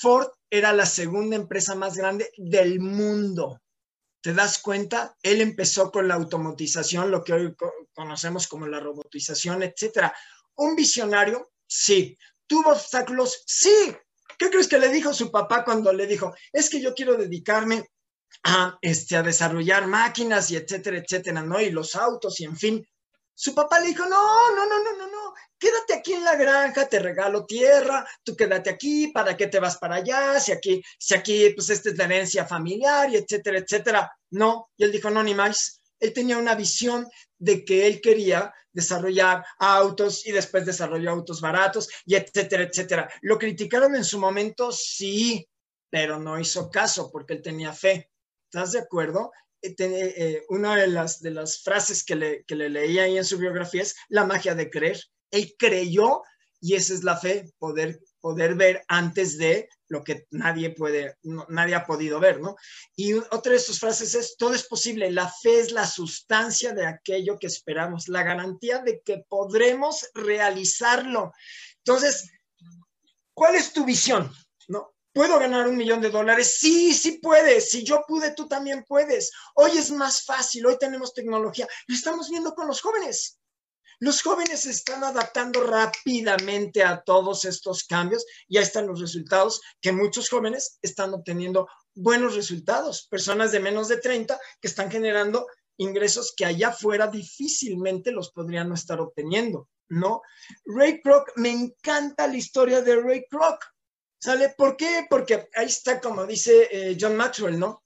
[0.00, 3.60] Ford era la segunda empresa más grande del mundo
[4.26, 7.54] te das cuenta, él empezó con la automatización, lo que hoy
[7.94, 10.12] conocemos como la robotización, etcétera.
[10.56, 12.18] Un visionario, sí.
[12.44, 13.44] ¿Tuvo obstáculos?
[13.46, 13.94] Sí.
[14.36, 17.88] ¿Qué crees que le dijo su papá cuando le dijo, es que yo quiero dedicarme
[18.48, 21.60] a, este, a desarrollar máquinas y etcétera, etcétera, ¿no?
[21.60, 22.86] Y los autos y en fin.
[23.34, 26.88] Su papá le dijo, no, no, no, no, no, no, quédate aquí en la granja,
[26.88, 30.40] te regalo tierra, tú quédate aquí, ¿para qué te vas para allá?
[30.40, 34.10] Si aquí, si aquí, pues esta es la herencia familiar y etcétera, etcétera.
[34.30, 35.80] No, y él dijo, no, ni más.
[35.98, 41.88] Él tenía una visión de que él quería desarrollar autos y después desarrolló autos baratos
[42.04, 43.10] y etcétera, etcétera.
[43.22, 45.46] Lo criticaron en su momento, sí,
[45.90, 48.08] pero no hizo caso porque él tenía fe.
[48.56, 49.32] ¿Estás de acuerdo?
[49.60, 53.24] Eh, eh, una de las, de las frases que le, que le leí ahí en
[53.26, 54.98] su biografía es la magia de creer.
[55.30, 56.22] Él creyó
[56.58, 61.74] y esa es la fe, poder, poder ver antes de lo que nadie puede, nadie
[61.74, 62.56] ha podido ver, ¿no?
[62.96, 66.86] Y otra de sus frases es, todo es posible, la fe es la sustancia de
[66.86, 71.30] aquello que esperamos, la garantía de que podremos realizarlo.
[71.84, 72.30] Entonces,
[73.34, 74.32] ¿cuál es tu visión?
[74.68, 74.95] ¿No?
[75.16, 76.58] ¿Puedo ganar un millón de dólares?
[76.58, 77.70] Sí, sí puedes.
[77.70, 79.32] Si yo pude, tú también puedes.
[79.54, 81.66] Hoy es más fácil, hoy tenemos tecnología.
[81.86, 83.40] Lo estamos viendo con los jóvenes.
[83.98, 89.62] Los jóvenes se están adaptando rápidamente a todos estos cambios y ahí están los resultados
[89.80, 93.06] que muchos jóvenes están obteniendo buenos resultados.
[93.08, 95.46] Personas de menos de 30 que están generando
[95.78, 100.20] ingresos que allá afuera difícilmente los podrían no estar obteniendo, ¿no?
[100.66, 103.64] Ray Kroc, me encanta la historia de Ray Kroc
[104.18, 104.54] ¿Sale?
[104.56, 105.06] ¿Por qué?
[105.08, 107.82] Porque ahí está, como dice eh, John Maxwell, ¿no?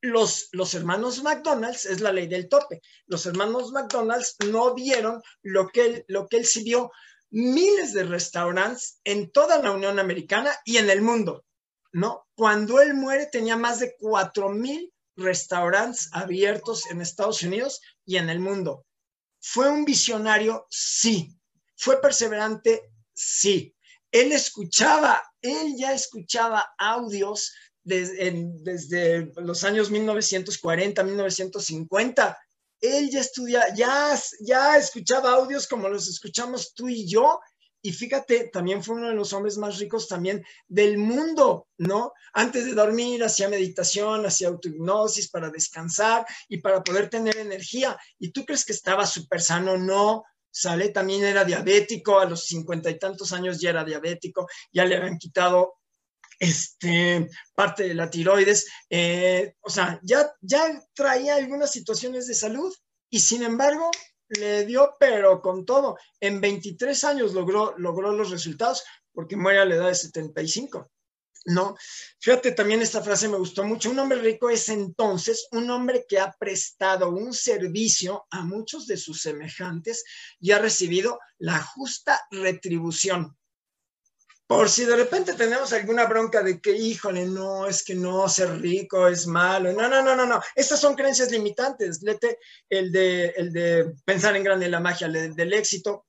[0.00, 5.68] Los, los, hermanos McDonald's, es la ley del tope, los hermanos McDonald's no vieron lo
[5.68, 6.90] que él, lo que él sí vio,
[7.30, 11.44] miles de restaurantes en toda la Unión Americana y en el mundo,
[11.92, 12.26] ¿no?
[12.34, 18.30] Cuando él muere tenía más de 4 mil restaurantes abiertos en Estados Unidos y en
[18.30, 18.86] el mundo.
[19.40, 20.66] ¿Fue un visionario?
[20.70, 21.36] Sí.
[21.76, 22.90] ¿Fue perseverante?
[23.12, 23.74] Sí.
[24.12, 27.52] Él escuchaba, él ya escuchaba audios
[27.82, 32.38] desde, los años 1940, 1950.
[32.80, 37.40] Él ya estudia, ya, ya escuchaba audios como los escuchamos tú y yo
[37.82, 42.12] y fíjate, también fue uno de los hombres más ricos también del mundo, ¿no?
[42.34, 47.98] Antes de dormir hacía meditación, hacía autohipnosis para descansar y para poder tener energía.
[48.18, 49.78] ¿Y tú crees que estaba súper sano?
[49.78, 54.84] No, sale, también era diabético, a los cincuenta y tantos años ya era diabético, ya
[54.84, 55.74] le habían quitado
[56.38, 62.74] este, parte de la tiroides, eh, o sea, ya, ya traía algunas situaciones de salud
[63.10, 63.90] y sin embargo
[64.28, 65.98] le dio, pero con todo.
[66.20, 70.90] En 23 años logró, logró los resultados porque muere a la edad de 75.
[71.46, 71.76] ¿No?
[72.18, 73.90] Fíjate, también esta frase me gustó mucho.
[73.90, 78.96] Un hombre rico es entonces un hombre que ha prestado un servicio a muchos de
[78.96, 80.04] sus semejantes
[80.38, 83.36] y ha recibido la justa retribución.
[84.46, 88.60] Por si de repente tenemos alguna bronca de que, híjole, no, es que no, ser
[88.60, 89.72] rico es malo.
[89.72, 90.42] No, no, no, no, no.
[90.56, 92.02] Estas son creencias limitantes.
[92.02, 92.36] Lete
[92.68, 96.06] el de, el de pensar en grande la magia del éxito.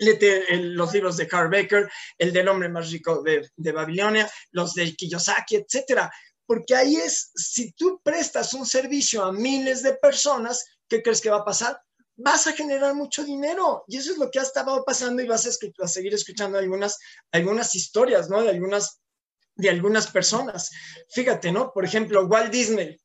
[0.00, 5.56] Los libros de Carl Baker, el del hombre más rico de, Babilonia, los de Kiyosaki,
[5.56, 6.10] etcétera.
[6.46, 11.30] Porque ahí es, si tú prestas un servicio a miles de personas, ¿qué crees que
[11.30, 11.80] va a pasar?
[12.22, 13.84] vas a generar mucho dinero.
[13.88, 16.98] Y eso es lo que ha estado pasando y vas a, seguir escuchando algunas,
[17.32, 18.42] algunas historias, ¿no?
[18.42, 19.00] De algunas,
[19.54, 20.70] de algunas personas.
[21.08, 21.72] Fíjate, ¿no?
[21.72, 23.00] Por ejemplo, Walt Disney,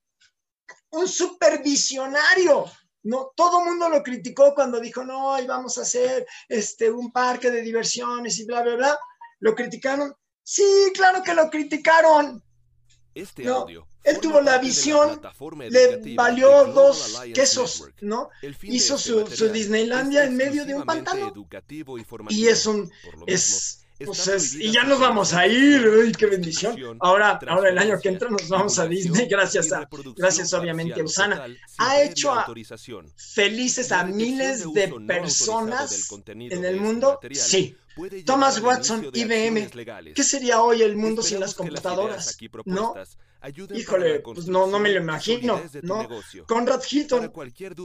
[0.92, 2.66] un supervisionario.
[3.06, 7.12] No, todo el mundo lo criticó cuando dijo, no, ahí vamos a hacer este, un
[7.12, 9.00] parque de diversiones y bla, bla, bla.
[9.40, 10.16] ¿Lo criticaron?
[10.44, 12.44] Sí, claro que lo criticaron.
[13.14, 15.20] Este audio él tuvo la visión,
[15.70, 18.30] le valió dos quesos, ¿no?
[18.62, 21.34] Hizo su, Disneylandia en medio de un pantano.
[22.30, 22.92] Y es un,
[23.26, 26.98] es, pues y ya nos vamos a ir, uy, qué bendición.
[27.00, 31.04] Ahora, ahora el año que entra nos vamos a Disney, gracias a, gracias obviamente a
[31.04, 31.48] Usana.
[31.78, 32.34] Ha hecho
[33.16, 37.76] felices a miles de personas en el mundo, sí.
[38.26, 39.70] Thomas Watson, IBM,
[40.14, 42.38] ¿qué sería hoy el mundo sin las computadoras?
[42.66, 42.94] ¿No?
[43.74, 46.08] Híjole, pues no, no me lo imagino, ¿no?
[46.48, 47.32] Conrad Hilton,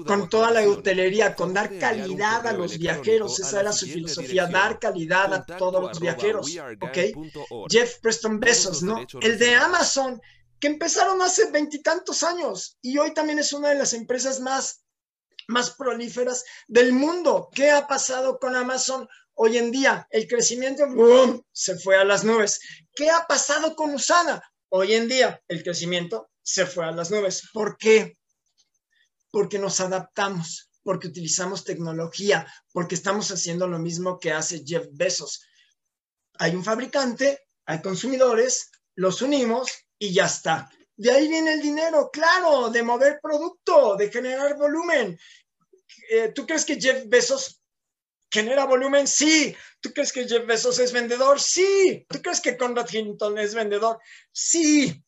[0.06, 4.78] con toda la hotelería, con dar calidad a los viajeros, esa era su filosofía, dar
[4.78, 6.50] calidad a todos los viajeros,
[6.80, 7.68] ¿ok?
[7.68, 9.06] Jeff Preston Bezos, ¿no?
[9.20, 10.20] El de Amazon,
[10.58, 14.84] que empezaron hace veintitantos años y hoy también es una de las empresas más,
[15.48, 17.48] más prolíferas del mundo.
[17.52, 19.08] ¿Qué ha pasado con Amazon?
[19.34, 21.42] Hoy en día el crecimiento ¡boom!
[21.50, 22.60] se fue a las nubes.
[22.94, 24.42] ¿Qué ha pasado con Usana?
[24.72, 27.50] Hoy en día el crecimiento se fue a las nubes.
[27.52, 28.16] ¿Por qué?
[29.32, 35.44] Porque nos adaptamos, porque utilizamos tecnología, porque estamos haciendo lo mismo que hace Jeff Bezos.
[36.38, 40.70] Hay un fabricante, hay consumidores, los unimos y ya está.
[40.96, 45.18] De ahí viene el dinero, claro, de mover producto, de generar volumen.
[46.10, 47.59] Eh, ¿Tú crees que Jeff Bezos
[48.30, 49.06] genera volumen?
[49.06, 49.56] Sí.
[49.80, 51.40] ¿Tú crees que Jeff Bezos es vendedor?
[51.40, 52.06] Sí.
[52.08, 53.98] ¿Tú crees que Conrad Hinton es vendedor?
[54.32, 55.02] Sí.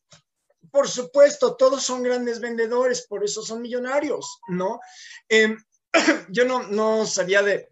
[0.70, 4.80] Por supuesto, todos son grandes vendedores, por eso son millonarios, ¿no?
[5.28, 5.62] Em,
[6.30, 7.68] yo no, no sabía de,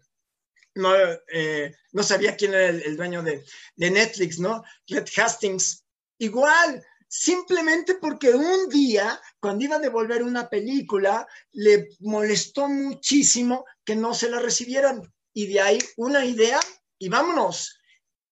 [0.75, 0.93] no,
[1.33, 3.43] eh, no, sabía quién era el, dueño de,
[3.75, 4.63] de, Netflix, ¿no?
[4.87, 5.83] Red Hastings.
[6.19, 13.95] Igual, simplemente porque un día, cuando iba a devolver una película, le molestó muchísimo que
[13.95, 15.01] no se la recibieran
[15.33, 16.59] y de ahí una idea
[16.97, 17.79] y vámonos.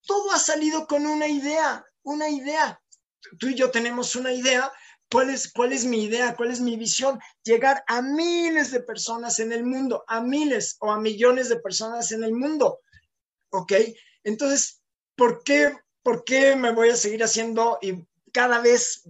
[0.06, 2.82] Todo ha salido con una idea, una idea.
[3.38, 4.72] Tú y yo tenemos una idea.
[5.12, 6.36] ¿Cuál es, ¿Cuál es mi idea?
[6.36, 7.20] ¿Cuál es mi visión?
[7.44, 12.12] Llegar a miles de personas en el mundo, a miles o a millones de personas
[12.12, 12.80] en el mundo.
[13.50, 13.74] ¿Ok?
[14.24, 14.82] Entonces,
[15.16, 19.10] ¿por qué, ¿por qué me voy a seguir haciendo y cada vez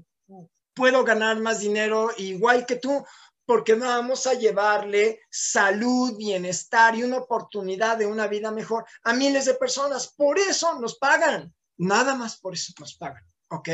[0.74, 3.06] puedo ganar más dinero igual que tú?
[3.50, 9.46] Porque vamos a llevarle salud, bienestar y una oportunidad de una vida mejor a miles
[9.46, 10.14] de personas.
[10.16, 13.70] Por eso nos pagan, nada más por eso nos pagan, ¿ok?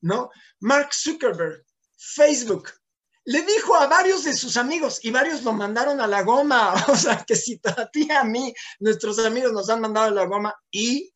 [0.00, 0.30] ¿No?
[0.60, 1.62] Mark Zuckerberg,
[1.94, 2.70] Facebook,
[3.24, 6.72] le dijo a varios de sus amigos y varios lo mandaron a la goma.
[6.88, 10.24] O sea, que si a ti, a mí, nuestros amigos nos han mandado a la
[10.24, 11.12] goma y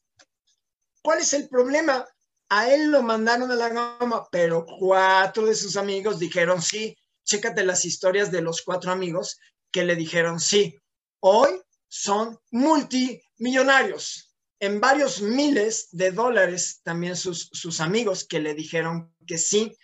[1.01, 2.07] ¿cuál es el problema?
[2.51, 6.95] A él lo mandaron a la goma, pero cuatro de sus amigos dijeron sí.
[7.25, 9.39] Chécate las historias de los cuatro amigos
[9.71, 10.79] que le dijeron sí.
[11.21, 19.13] Hoy son multimillonarios en varios miles de dólares también sus, sus amigos que le dijeron
[19.27, 19.77] que sí.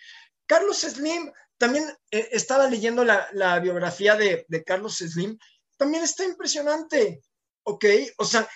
[0.45, 5.37] Carlos Slim, también eh, estaba leyendo la, biografía de, de, Carlos Slim,
[5.75, 7.21] también está impresionante,
[7.63, 7.85] ¿ok?
[8.17, 8.47] O sea,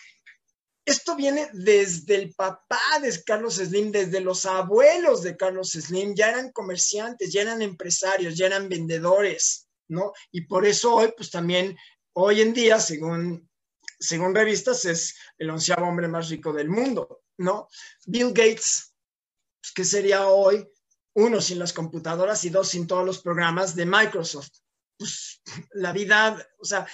[0.86, 6.30] esto viene desde el papá de Carlos Slim, desde los abuelos de Carlos Slim, ya
[6.30, 10.12] eran comerciantes, ya eran empresarios, ya eran vendedores, ¿no?
[10.32, 11.78] Y por eso hoy, pues también,
[12.14, 13.50] hoy en día, según,
[14.00, 17.70] según revistas, es el onceavo hombre más rico del mundo, ¿no?
[18.06, 18.94] Bill Gates,
[19.62, 20.68] pues, ¿qué sería hoy?
[21.16, 24.50] Uno, sin las computadoras y dos, sin todos los programas de Microsoft.
[24.98, 26.88] Pues la vida, o sea,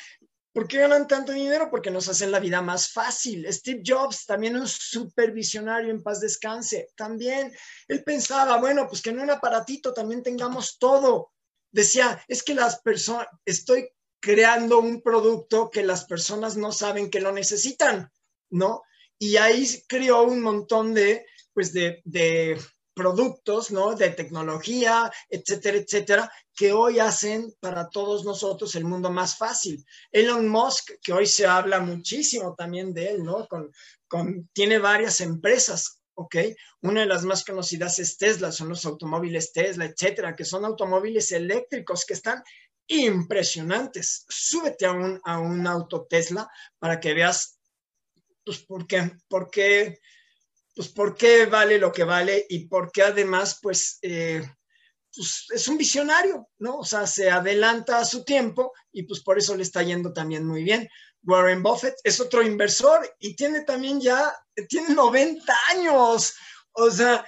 [0.51, 1.69] ¿Por qué ganan tanto dinero?
[1.69, 3.45] Porque nos hacen la vida más fácil.
[3.51, 7.53] Steve Jobs, también un supervisionario en paz descanse, también
[7.87, 11.33] él pensaba, bueno, pues que en un aparatito también tengamos todo.
[11.71, 13.89] Decía, es que las personas, estoy
[14.19, 18.11] creando un producto que las personas no saben que lo necesitan,
[18.49, 18.81] ¿no?
[19.19, 22.59] Y ahí creó un montón de, pues de, de
[22.99, 23.95] productos, ¿no?
[23.95, 29.85] De tecnología, etcétera, etcétera, que hoy hacen para todos nosotros el mundo más fácil.
[30.11, 33.47] Elon Musk, que hoy se habla muchísimo también de él, ¿no?
[33.47, 33.71] Con,
[34.09, 36.35] con, tiene varias empresas, ¿ok?
[36.81, 41.31] Una de las más conocidas es Tesla, son los automóviles Tesla, etcétera, que son automóviles
[41.31, 42.43] eléctricos que están
[42.87, 44.25] impresionantes.
[44.27, 47.59] Súbete a un, a un auto Tesla para que veas,
[48.43, 49.99] pues, por qué, por qué
[50.79, 54.41] pues por qué vale lo que vale y por qué además, pues, eh,
[55.13, 56.77] pues, es un visionario, ¿no?
[56.77, 60.47] O sea, se adelanta a su tiempo y pues por eso le está yendo también
[60.47, 60.87] muy bien.
[61.23, 64.33] Warren Buffett es otro inversor y tiene también ya,
[64.69, 66.33] tiene 90 años.
[66.71, 67.27] O sea,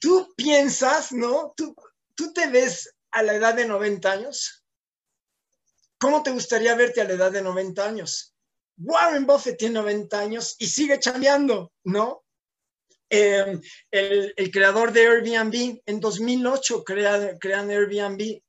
[0.00, 1.52] tú piensas, ¿no?
[1.56, 1.74] Tú,
[2.14, 4.64] tú te ves a la edad de 90 años.
[5.98, 8.36] ¿Cómo te gustaría verte a la edad de 90 años?
[8.76, 12.22] Warren Buffett tiene 90 años y sigue chambeando, ¿no?
[13.10, 18.40] Em, el, creador de Airbnb en 2008 crea, crean Airbnb.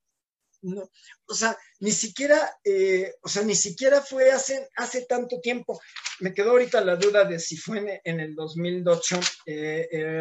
[1.27, 5.79] o sea, ni siquiera, eh, o sea, ni siquiera fue hace, hace tanto tiempo.
[6.19, 10.19] Me quedó ahorita la duda de si fue en, el 2008 eh,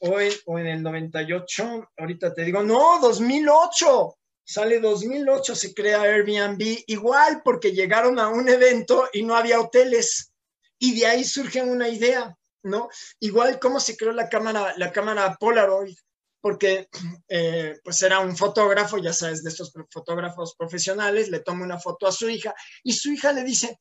[0.00, 1.90] o, en, o en el 98.
[1.96, 4.18] Ahorita te digo, no, 2008
[4.48, 10.32] sale 2008, se crea Airbnb, igual porque llegaron a un evento y no había hoteles.
[10.78, 12.37] Y de ahí surge una idea.
[12.62, 12.88] ¿No?
[13.20, 15.96] Igual cómo se creó la cámara, la cámara Polaroid,
[16.40, 16.88] porque
[17.28, 22.06] eh, pues era un fotógrafo, ya sabes, de estos fotógrafos profesionales, le toma una foto
[22.06, 23.80] a su hija y su hija le dice,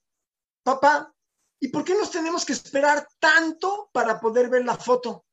[0.64, 1.14] papá,
[1.60, 5.26] ¿y por qué nos tenemos que esperar tanto para poder ver la foto?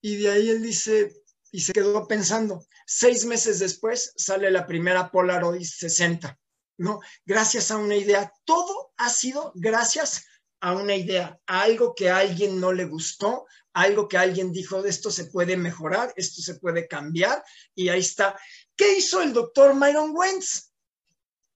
[0.00, 5.10] Y de ahí él dice, y se quedó pensando, seis meses después sale la primera
[5.10, 6.36] Polaroid 60,
[6.78, 7.00] ¿no?
[7.24, 10.24] Gracias a una idea, todo ha sido gracias
[10.62, 14.90] a una idea, algo que a alguien no le gustó, algo que alguien dijo, de
[14.90, 17.42] esto se puede mejorar, esto se puede cambiar,
[17.74, 18.38] y ahí está.
[18.76, 20.70] ¿Qué hizo el doctor Myron Wentz?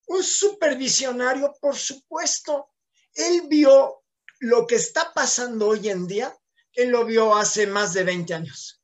[0.09, 2.71] Un supervisionario, por supuesto.
[3.15, 4.03] Él vio
[4.41, 6.37] lo que está pasando hoy en día,
[6.73, 8.83] él lo vio hace más de 20 años.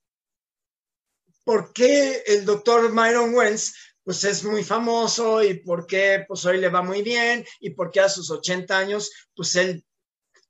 [1.43, 6.59] ¿Por qué el doctor Myron Wentz pues es muy famoso y por qué pues hoy
[6.59, 9.85] le va muy bien y por qué a sus 80 años pues él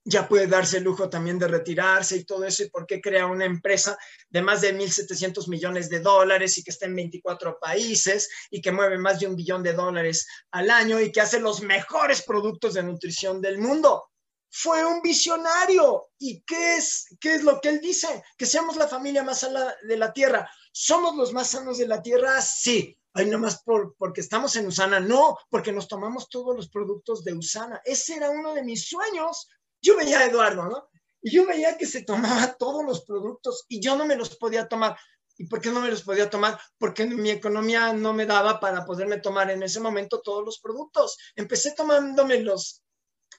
[0.05, 3.27] ya puede darse el lujo también de retirarse y todo eso, y por qué crea
[3.27, 3.97] una empresa
[4.29, 8.73] de más de 1.700 millones de dólares y que está en 24 países y que
[8.73, 12.75] mueve más de un billón de dólares al año y que hace los mejores productos
[12.75, 14.09] de nutrición del mundo.
[14.51, 16.11] Fue un visionario.
[16.19, 18.23] ¿Y qué es, qué es lo que él dice?
[18.37, 20.51] Que seamos la familia más sana de la Tierra.
[20.73, 22.41] ¿Somos los más sanos de la Tierra?
[22.43, 22.99] Sí.
[23.15, 25.01] Ay, nomás por, porque estamos en Usana.
[25.01, 27.81] No, porque nos tomamos todos los productos de Usana.
[27.85, 29.49] Ese era uno de mis sueños
[29.83, 30.89] yo veía a Eduardo, ¿no?
[31.21, 34.69] Y yo veía que se tomaba todos los productos y yo no me los podía
[34.69, 34.97] tomar.
[35.37, 36.61] ¿Y por qué no me los podía tomar?
[36.79, 41.19] Porque mi economía no me daba para poderme tomar en ese momento todos los productos.
[41.35, 42.83] Empecé tomándome los,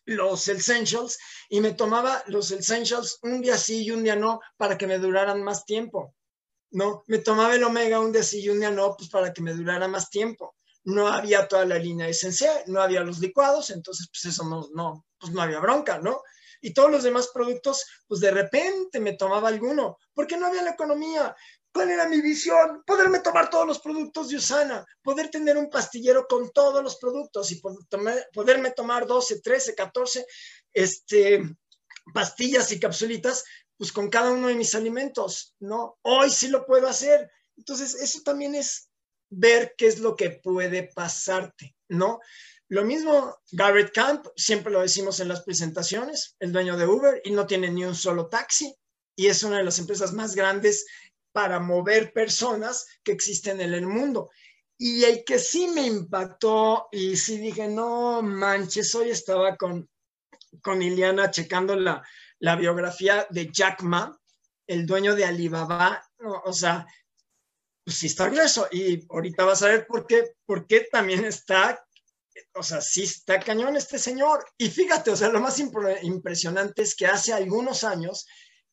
[0.06, 1.18] los essentials
[1.50, 4.98] y me tomaba los essentials un día sí y un día no para que me
[4.98, 6.16] duraran más tiempo.
[6.72, 9.41] No, me tomaba el omega un día sí y un día no, pues para que
[9.41, 10.56] me durara más tiempo.
[10.86, 15.06] No había toda la línea esencial, no había los licuados, entonces pues eso no, no,
[15.18, 16.22] pues no había bronca, ¿no?
[16.62, 20.72] Y todos los demás productos, pues de repente me tomaba alguno, porque no había la
[20.72, 21.36] economía.
[21.74, 22.84] ¿Cuál era mi visión?
[22.86, 27.52] Poderme tomar todos los productos de Usana, poder tener un pastillero con todos los productos
[27.52, 27.62] y
[28.32, 30.26] poderme tomar 12, 13, 14
[30.72, 31.42] este,
[32.14, 33.44] pastillas y capsulitas
[33.78, 35.98] pues con cada uno de mis alimentos, ¿no?
[36.04, 37.30] Hoy sí lo puedo hacer.
[37.58, 38.90] Entonces, eso también es
[39.36, 42.20] ver qué es lo que puede pasarte, ¿no?
[42.70, 47.32] Lo mismo, Garrett Camp, siempre lo decimos en las presentaciones, el dueño de Uber, y
[47.32, 48.76] no tiene ni un solo taxi,
[49.16, 50.86] y es una de las empresas más grandes
[51.32, 54.30] para mover personas que existen en el mundo.
[54.78, 59.88] Y el que sí me impactó y sí dije, no manches, hoy estaba con,
[60.62, 62.04] con Iliana checando la,
[62.40, 64.20] la biografía de Jack Ma,
[64.68, 66.04] el dueño de Alibaba,
[66.46, 66.88] o sea,
[67.84, 68.68] pues sí está grueso.
[68.72, 71.86] Y ahorita vas a ver por qué, por qué también está,
[72.54, 74.46] o sea, sí está cañón este señor.
[74.58, 78.26] Y fíjate, o sea, lo más impresionante es que hace algunos años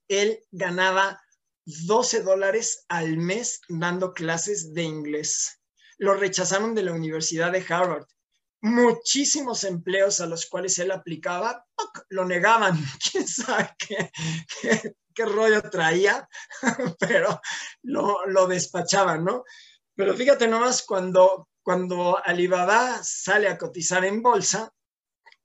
[0.09, 1.21] él ganaba
[1.65, 5.61] 12 dólares al mes dando clases de inglés.
[5.99, 8.07] Lo rechazaron de la Universidad de Harvard.
[8.63, 11.67] Muchísimos empleos a los cuales él aplicaba
[12.09, 12.77] lo negaban.
[13.11, 14.11] ¿Quién sabe qué,
[14.61, 16.29] qué, rollo traía?
[16.99, 17.41] Pero
[17.83, 19.45] lo, lo despachaban, ¿no?
[19.95, 24.73] Pero fíjate nomás, cuando, cuando Alibaba sale a cotizar en bolsa,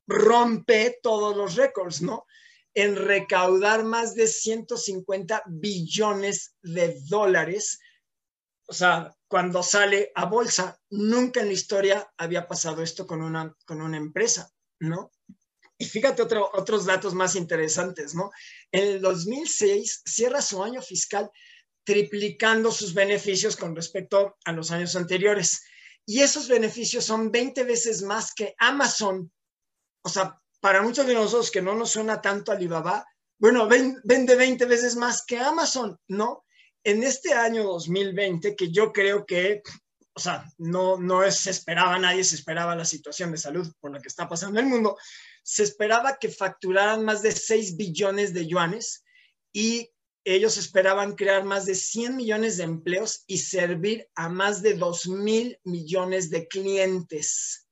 [0.07, 2.25] rompe todos los récords, ¿no?
[2.75, 7.79] en recaudar más de 150 billones de dólares.
[8.67, 13.55] O sea, cuando sale a bolsa, nunca en la historia había pasado esto con una,
[13.65, 15.09] con una empresa, ¿no?
[15.77, 18.31] Y fíjate otros datos más interesantes, ¿no?
[18.71, 21.29] En el 2006 cierra su año fiscal
[21.83, 25.63] triplicando sus beneficios con respecto a los años anteriores.
[26.05, 29.31] Y esos beneficios son 20 veces más que Amazon.
[30.03, 33.05] O sea, para muchos de nosotros que no nos suena tanto Alibaba,
[33.37, 36.45] bueno, vende 20 veces más que Amazon, ¿no?
[36.83, 39.61] En este año 2020, que yo creo que,
[40.13, 43.99] o sea, no, no se esperaba, nadie se esperaba la situación de salud por la
[43.99, 44.97] que está pasando el mundo,
[45.47, 49.03] se esperaba que facturaran más de 6 billones de yuanes
[49.53, 49.91] y
[50.23, 55.07] ellos esperaban crear más de 100 millones de empleos y servir a más de 2
[55.09, 57.67] mil millones de clientes.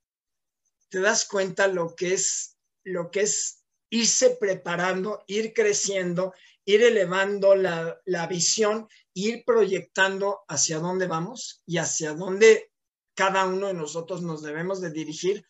[0.89, 6.34] ¿Te das cuenta lo que es lo que es irse preparando, ir creciendo,
[6.65, 12.71] ir elevando la, visión, ir proyectando hacia dónde vamos y hacia dónde
[13.15, 15.43] cada uno de nosotros nos debemos de dirigir.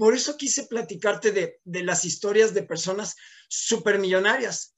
[0.00, 3.16] Por eso quise platicarte de, las historias de personas
[3.50, 4.74] supermillonarias.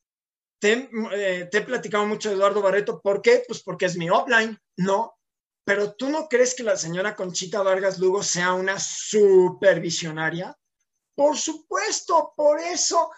[0.60, 3.00] Te, eh, te he platicado mucho de Eduardo Barreto.
[3.00, 3.44] ¿Por qué?
[3.46, 5.16] Pues porque es mi offline, ¿no?
[5.64, 10.58] Pero tú no crees que la señora Conchita Vargas Lugo sea una supervisionaria?
[11.14, 13.12] Por supuesto, por eso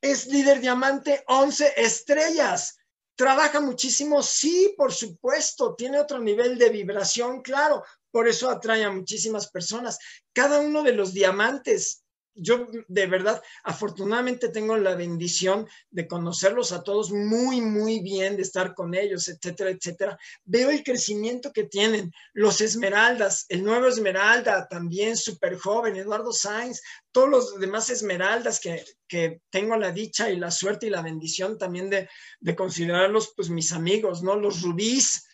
[0.00, 2.77] es líder diamante 11 estrellas.
[3.18, 8.92] Trabaja muchísimo, sí, por supuesto, tiene otro nivel de vibración, claro, por eso atrae a
[8.92, 9.98] muchísimas personas.
[10.32, 12.04] Cada uno de los diamantes
[12.38, 18.42] yo de verdad, afortunadamente tengo la bendición de conocerlos a todos muy, muy bien, de
[18.42, 20.18] estar con ellos, etcétera, etcétera.
[20.44, 22.12] Veo el crecimiento que tienen.
[22.32, 26.80] Los Esmeraldas, el nuevo Esmeralda, también súper joven, Eduardo Sainz,
[27.12, 31.58] todos los demás Esmeraldas que, que, tengo la dicha y la suerte y la bendición
[31.58, 32.08] también de,
[32.40, 34.36] de considerarlos pues mis amigos, ¿no?
[34.36, 35.26] Los Rubís,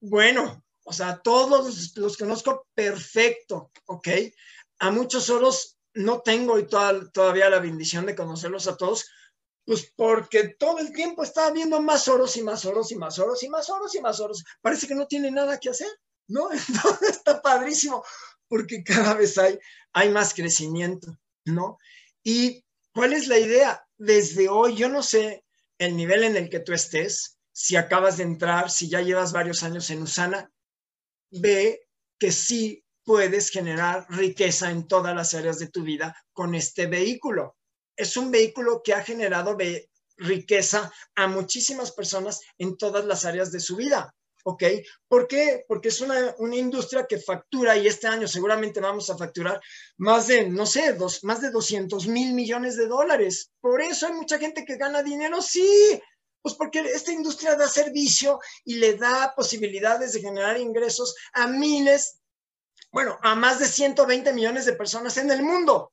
[0.00, 4.08] bueno, o sea, todos los conozco perfecto, ¿ok?
[4.78, 9.10] A muchos otros no tengo y todavía la bendición de conocerlos a todos,
[9.64, 13.42] pues porque todo el tiempo está viendo más oros y más oros y más oros
[13.42, 14.44] y más oros y más oros.
[14.60, 15.88] Parece que no tiene nada que hacer,
[16.28, 16.50] ¿no?
[16.68, 18.04] Entonces está padrísimo
[18.48, 19.58] porque cada vez hay,
[19.92, 21.78] hay más crecimiento, ¿no?
[22.22, 23.84] ¿Y cuál es la idea?
[23.96, 25.44] Desde hoy, yo no sé
[25.78, 29.62] el nivel en el que tú estés, si acabas de entrar, si ya llevas varios
[29.62, 30.50] años en Usana,
[31.30, 31.88] ve
[32.18, 37.56] que sí puedes generar riqueza en todas las áreas de tu vida con este vehículo.
[37.96, 39.56] Es un vehículo que ha generado
[40.18, 44.12] riqueza a muchísimas personas en todas las áreas de su vida.
[44.48, 44.62] ¿Ok?
[45.08, 45.64] ¿Por qué?
[45.66, 49.60] Porque es una, industria que factura y este año seguramente vamos a facturar
[49.96, 53.50] más de, no sé, dos, más de 200 mil millones de dólares.
[53.60, 56.00] Por eso hay mucha gente que gana dinero, sí,
[56.42, 62.20] pues porque esta industria da servicio y le da posibilidades de generar ingresos a miles
[62.92, 65.92] bueno, a más de 120 millones de personas en el mundo,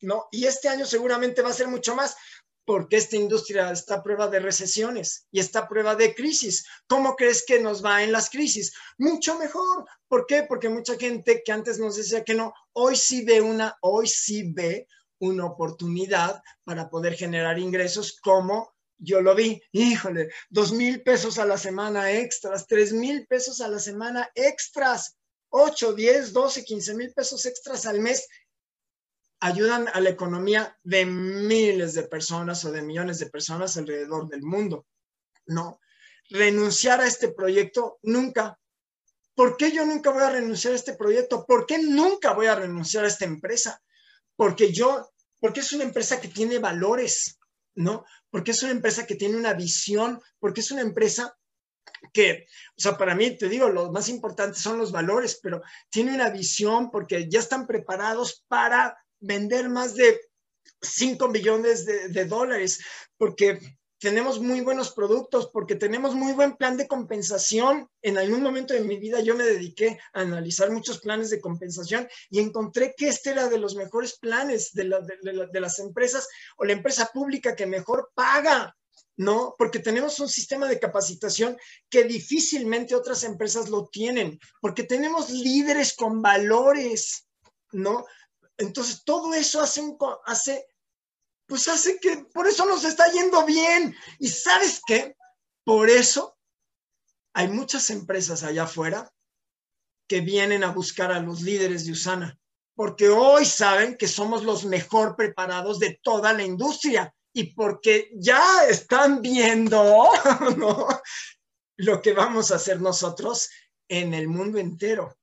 [0.00, 0.28] ¿no?
[0.30, 2.16] Y este año seguramente va a ser mucho más,
[2.64, 6.66] porque esta industria está a prueba de recesiones y está a prueba de crisis.
[6.86, 8.74] ¿Cómo crees que nos va en las crisis?
[8.98, 9.84] Mucho mejor.
[10.08, 10.44] ¿Por qué?
[10.44, 14.50] Porque mucha gente que antes nos decía que no, hoy sí ve una, hoy sí
[14.52, 21.38] ve una oportunidad para poder generar ingresos como yo lo vi, híjole, dos mil pesos
[21.38, 25.16] a la semana extras, tres mil pesos a la semana extras.
[25.56, 28.26] 8, 10, 12, 15 mil pesos extras al mes
[29.38, 34.42] ayudan a la economía de miles de personas o de millones de personas alrededor del
[34.42, 34.84] mundo.
[35.46, 35.78] No,
[36.28, 38.58] renunciar a este proyecto nunca.
[39.36, 41.46] ¿Por qué yo nunca voy a renunciar a este proyecto?
[41.46, 43.80] ¿Por qué nunca voy a renunciar a esta empresa?
[44.34, 47.38] Porque yo, porque es una empresa que tiene valores,
[47.76, 48.04] ¿no?
[48.28, 51.38] Porque es una empresa que tiene una visión, porque es una empresa
[52.12, 56.14] que, o sea, para mí, te digo, lo más importante son los valores, pero tiene
[56.14, 60.20] una visión porque ya están preparados para vender más de
[60.80, 62.80] 5 millones de, de dólares,
[63.16, 63.58] porque
[64.04, 67.88] tenemos muy buenos productos, porque tenemos muy buen plan de compensación.
[68.02, 72.06] En algún momento de mi vida yo me dediqué a analizar muchos planes de compensación
[72.28, 74.84] y encontré que este era de los mejores planes de,
[75.50, 76.28] de las empresas
[76.58, 78.76] o la empresa pública que mejor paga.
[79.16, 79.54] ¿No?
[79.56, 81.56] Porque tenemos un sistema de capacitación
[81.88, 87.26] que difícilmente otras empresas lo tienen, porque tenemos líderes con valores,
[87.72, 88.04] ¿no?
[88.56, 89.82] Entonces, todo eso hace,
[90.26, 90.66] hace,
[91.46, 93.96] pues hace que, por eso nos está yendo bien.
[94.18, 95.16] Y sabes qué?
[95.64, 96.36] Por eso
[97.32, 99.10] hay muchas empresas allá afuera
[100.06, 102.38] que vienen a buscar a los líderes de Usana,
[102.74, 108.64] porque hoy saben que somos los mejor preparados de toda la industria y porque ya
[108.68, 110.08] están viendo
[111.76, 113.50] lo que vamos a hacer nosotros
[113.88, 115.18] en el mundo entero.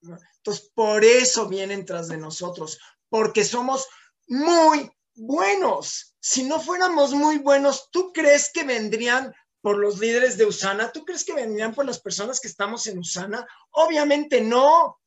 [0.00, 3.88] Entonces, por eso vienen tras de nosotros, porque somos
[4.28, 6.14] muy buenos.
[6.20, 10.92] Si no fuéramos muy buenos, ¿tú crees que vendrían por los líderes de Usana?
[10.92, 13.44] ¿Tú crees que vendrían por las personas que estamos en Usana?
[13.70, 15.00] Obviamente no.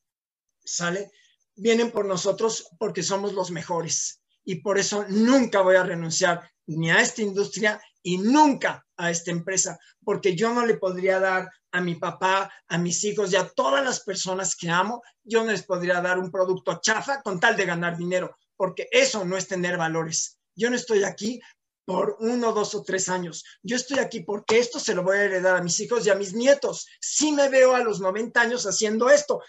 [0.66, 1.10] ¿Sale?
[1.55, 4.18] Vienen por nosotros porque somos los mejores
[4.50, 9.30] y por eso nunca voy a renunciar ni a esta industria y nunca a esta
[9.30, 13.47] empresa, porque yo no le podría dar a mi papá, a mis hijos y a
[13.47, 17.56] todas las personas que amo, yo no les podría dar un producto chafa con tal
[17.56, 20.39] de ganar dinero, porque eso no es tener valores.
[20.56, 21.39] Yo no estoy aquí
[21.86, 23.45] por uno, dos o tres años.
[23.62, 26.16] Yo estoy aquí porque esto se lo voy a heredar a mis hijos y a
[26.16, 26.88] mis nietos.
[27.00, 29.43] Si me veo a los 90 años haciendo esto.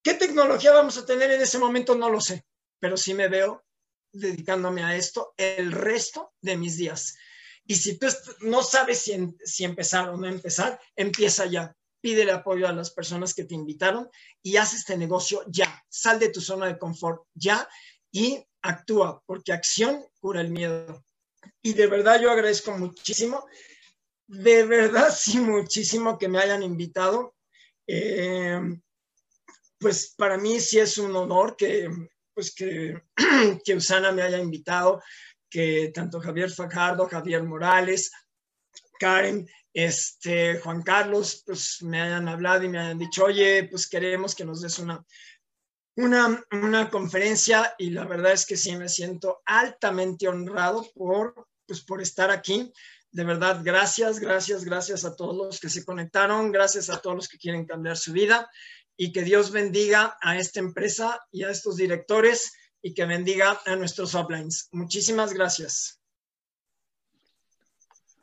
[0.00, 1.96] ¿Qué tecnología vamos a tener en ese momento?
[1.96, 2.46] No lo sé,
[2.78, 3.64] pero sí me veo
[4.14, 7.16] dedicándome a esto el resto de mis días.
[7.66, 8.06] Y si tú
[8.40, 11.74] no sabes si, si empezar o no empezar, empieza ya.
[12.00, 14.08] Pídele apoyo a las personas que te invitaron
[14.42, 15.82] y haz este negocio ya.
[15.88, 17.68] Sal de tu zona de confort ya
[18.12, 21.04] y actúa, porque acción cura el miedo.
[21.62, 23.46] Y de verdad yo agradezco muchísimo,
[24.26, 27.34] de verdad sí muchísimo que me hayan invitado.
[27.86, 28.60] Eh,
[29.78, 31.88] pues para mí sí es un honor que
[32.34, 33.00] pues que,
[33.64, 35.02] que Usana me haya invitado,
[35.48, 38.10] que tanto Javier Fajardo, Javier Morales,
[38.98, 44.34] Karen, este, Juan Carlos, pues me hayan hablado y me hayan dicho, oye, pues queremos
[44.34, 45.04] que nos des una,
[45.96, 51.82] una, una conferencia y la verdad es que sí me siento altamente honrado por, pues,
[51.82, 52.72] por estar aquí.
[53.10, 57.28] De verdad, gracias, gracias, gracias a todos los que se conectaron, gracias a todos los
[57.28, 58.50] que quieren cambiar su vida
[58.96, 63.76] y que Dios bendiga a esta empresa y a estos directores y que bendiga a
[63.76, 64.68] nuestros uplines.
[64.72, 66.00] Muchísimas gracias.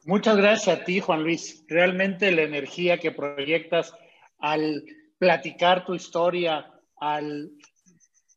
[0.03, 1.63] Muchas gracias a ti, Juan Luis.
[1.67, 3.93] Realmente la energía que proyectas
[4.39, 4.83] al
[5.17, 7.51] platicar tu historia, al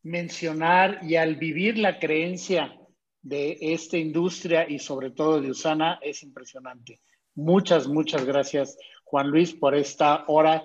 [0.03, 2.79] mencionar y al vivir la creencia
[3.23, 7.01] de esta industria y sobre todo de Usana es impresionante.
[7.35, 10.63] Muchas, muchas gracias, Juan Luis, por esta hora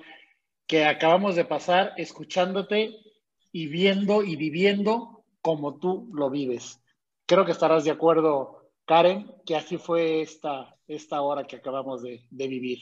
[0.69, 2.95] que acabamos de pasar escuchándote
[3.51, 6.79] y viendo y viviendo como tú lo vives.
[7.25, 12.23] Creo que estarás de acuerdo, Karen, que así fue esta, esta hora que acabamos de,
[12.29, 12.77] vivir.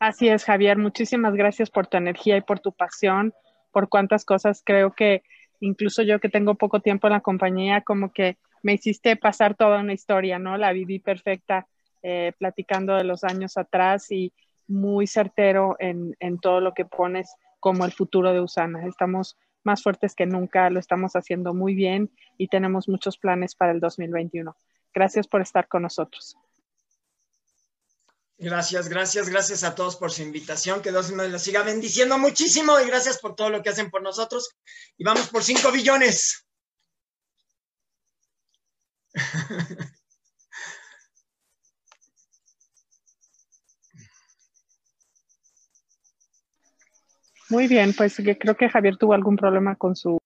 [0.00, 0.78] Así es, Javier.
[0.78, 3.34] Muchísimas gracias por tu energía y por tu pasión,
[3.70, 5.22] por cuántas cosas creo que
[5.60, 9.80] incluso yo que tengo poco tiempo en la compañía, como que me hiciste pasar toda
[9.80, 10.56] una historia, ¿no?
[10.56, 11.66] La viví perfecta
[12.02, 14.32] eh, platicando de los años atrás y,
[14.72, 18.86] muy certero en, todo lo que pones como el futuro de Usana.
[18.86, 23.72] Estamos más fuertes que nunca, lo estamos haciendo muy bien y tenemos muchos planes para
[23.72, 24.56] el 2021.
[24.92, 26.36] Gracias por estar con nosotros.
[28.38, 30.82] Gracias, gracias, gracias a todos por su invitación.
[30.82, 34.02] Que Dios nos la siga bendiciendo muchísimo y gracias por todo lo que hacen por
[34.02, 34.56] nosotros.
[34.96, 36.44] Y vamos por 5 billones.
[47.52, 50.16] Muy bien, pues creo que Javier tuvo algún problema con su,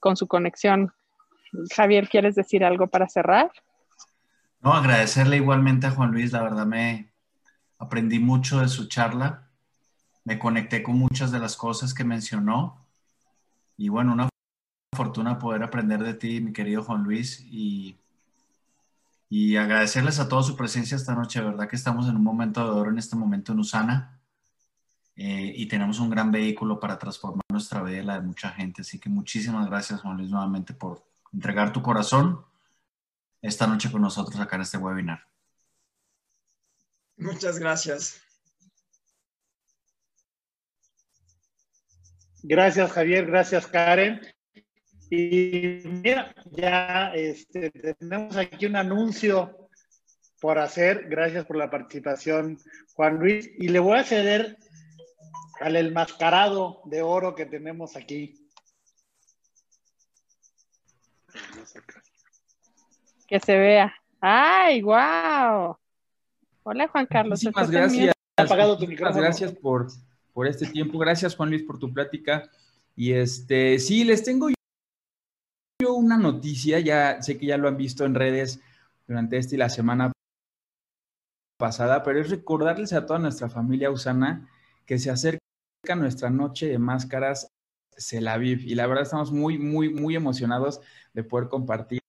[0.00, 0.94] con su conexión.
[1.76, 3.52] Javier, ¿quieres decir algo para cerrar?
[4.62, 7.12] No, agradecerle igualmente a Juan Luis, la verdad me
[7.78, 9.50] aprendí mucho de su charla,
[10.24, 12.82] me conecté con muchas de las cosas que mencionó
[13.76, 14.30] y bueno, una
[14.96, 17.98] fortuna poder aprender de ti, mi querido Juan Luis, y,
[19.28, 21.42] y agradecerles a todos su presencia esta noche.
[21.42, 24.17] verdad que estamos en un momento de oro en este momento en Usana
[25.20, 28.82] eh, y tenemos un gran vehículo para transformar nuestra vida y la de mucha gente.
[28.82, 31.02] Así que muchísimas gracias, Juan Luis, nuevamente por
[31.32, 32.44] entregar tu corazón
[33.42, 35.26] esta noche con nosotros acá en este webinar.
[37.16, 38.20] Muchas gracias.
[42.44, 43.26] Gracias, Javier.
[43.26, 44.20] Gracias, Karen.
[45.10, 49.68] Y mira, ya este, tenemos aquí un anuncio
[50.40, 51.08] por hacer.
[51.08, 52.56] Gracias por la participación,
[52.94, 53.50] Juan Luis.
[53.58, 54.56] Y le voy a ceder
[55.60, 58.48] al enmascarado de oro que tenemos aquí.
[63.26, 63.94] Que se vea.
[64.20, 65.76] ¡Ay, wow!
[66.62, 67.42] Hola, Juan Carlos.
[67.42, 68.14] Muchísimas gracias.
[68.38, 69.88] Muchas gracias por,
[70.32, 70.98] por este tiempo.
[70.98, 72.50] Gracias, Juan Luis, por tu plática.
[72.96, 74.48] Y este, sí, les tengo
[75.80, 78.60] yo una noticia, ya sé que ya lo han visto en redes
[79.06, 80.12] durante esta y la semana
[81.58, 84.48] pasada, pero es recordarles a toda nuestra familia Usana
[84.86, 85.10] que se
[85.96, 87.52] nuestra noche de máscaras
[87.96, 90.80] Celaviv y la verdad estamos muy, muy, muy emocionados
[91.12, 92.00] de poder compartir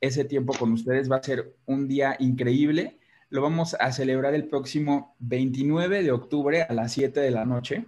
[0.00, 1.10] ese tiempo con ustedes.
[1.10, 2.98] Va a ser un día increíble.
[3.28, 7.86] Lo vamos a celebrar el próximo 29 de octubre a las 7 de la noche.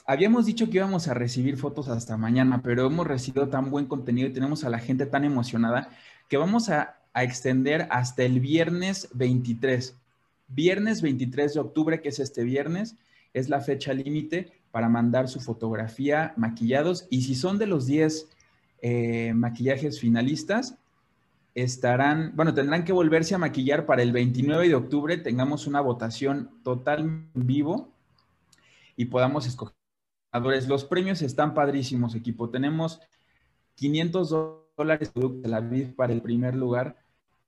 [0.07, 4.27] Habíamos dicho que íbamos a recibir fotos hasta mañana, pero hemos recibido tan buen contenido
[4.27, 5.89] y tenemos a la gente tan emocionada
[6.29, 9.99] que vamos a, extender hasta el viernes 23.
[10.49, 12.97] Viernes 23 de octubre, que es este viernes,
[13.33, 17.07] es la fecha límite para mandar su fotografía maquillados.
[17.11, 18.29] Y si son de los 10
[18.81, 20.77] eh, maquillajes finalistas,
[21.55, 26.51] estarán, bueno, tendrán que volverse a maquillar para el 29 de octubre, tengamos una votación
[26.63, 27.93] total en vivo
[28.97, 29.75] y podamos escoger.
[30.67, 32.49] Los premios están padrísimos, equipo.
[32.49, 33.01] Tenemos
[33.75, 34.31] 500
[34.77, 36.97] dólares en la vid para el primer lugar,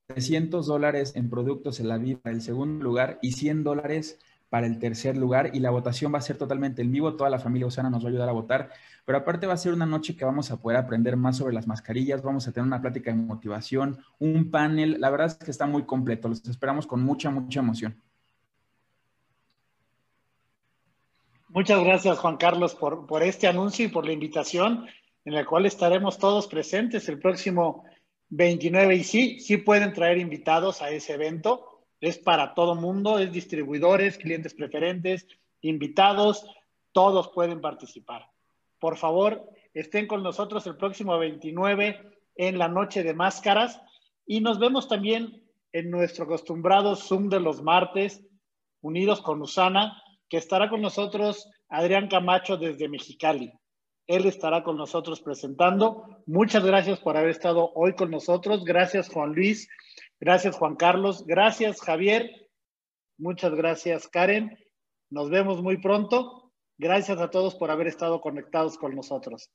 [0.08, 4.18] 300 dólares en productos de la vid para el segundo lugar y 100 dólares
[4.54, 7.40] para el tercer lugar y la votación va a ser totalmente en vivo, toda la
[7.40, 8.70] familia Usana nos va a ayudar a votar,
[9.04, 11.66] pero aparte va a ser una noche que vamos a poder aprender más sobre las
[11.66, 15.66] mascarillas, vamos a tener una plática de motivación, un panel, la verdad es que está
[15.66, 18.00] muy completo, los esperamos con mucha, mucha emoción.
[21.48, 24.86] Muchas gracias Juan Carlos por, por este anuncio y por la invitación
[25.24, 27.86] en la cual estaremos todos presentes el próximo
[28.28, 31.73] 29 y sí, sí pueden traer invitados a ese evento.
[32.00, 35.26] Es para todo mundo, es distribuidores, clientes preferentes,
[35.60, 36.46] invitados,
[36.92, 38.30] todos pueden participar.
[38.78, 42.00] Por favor, estén con nosotros el próximo 29
[42.36, 43.80] en la noche de máscaras
[44.26, 45.42] y nos vemos también
[45.72, 48.22] en nuestro acostumbrado Zoom de los martes,
[48.80, 53.52] unidos con Usana, que estará con nosotros Adrián Camacho desde Mexicali.
[54.06, 56.22] Él estará con nosotros presentando.
[56.26, 58.64] Muchas gracias por haber estado hoy con nosotros.
[58.64, 59.68] Gracias Juan Luis.
[60.20, 61.24] Gracias Juan Carlos.
[61.26, 62.30] Gracias Javier.
[63.18, 64.56] Muchas gracias Karen.
[65.10, 66.52] Nos vemos muy pronto.
[66.78, 69.50] Gracias a todos por haber estado conectados con nosotros.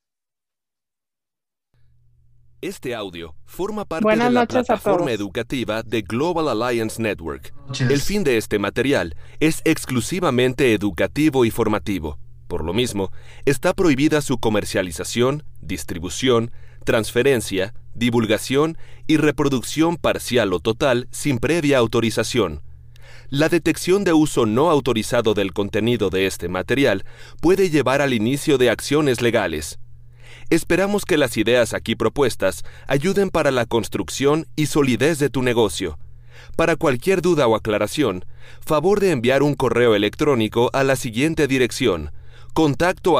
[2.62, 7.53] Este audio forma parte de la plataforma educativa de Global Alliance Network.
[7.80, 12.18] El fin de este material es exclusivamente educativo y formativo.
[12.49, 13.12] Por lo mismo,
[13.45, 16.51] está prohibida su comercialización, distribución,
[16.84, 18.77] transferencia, divulgación
[19.07, 22.61] y reproducción parcial o total sin previa autorización.
[23.30, 27.05] La detección de uso no autorizado del contenido de este material
[27.41, 29.80] puede llevar al inicio de acciones legales.
[30.49, 35.99] Esperamos que las ideas aquí propuestas ayuden para la construcción y solidez de tu negocio.
[36.55, 38.25] Para cualquier duda o aclaración,
[38.65, 42.11] favor de enviar un correo electrónico a la siguiente dirección
[42.53, 43.19] contacto.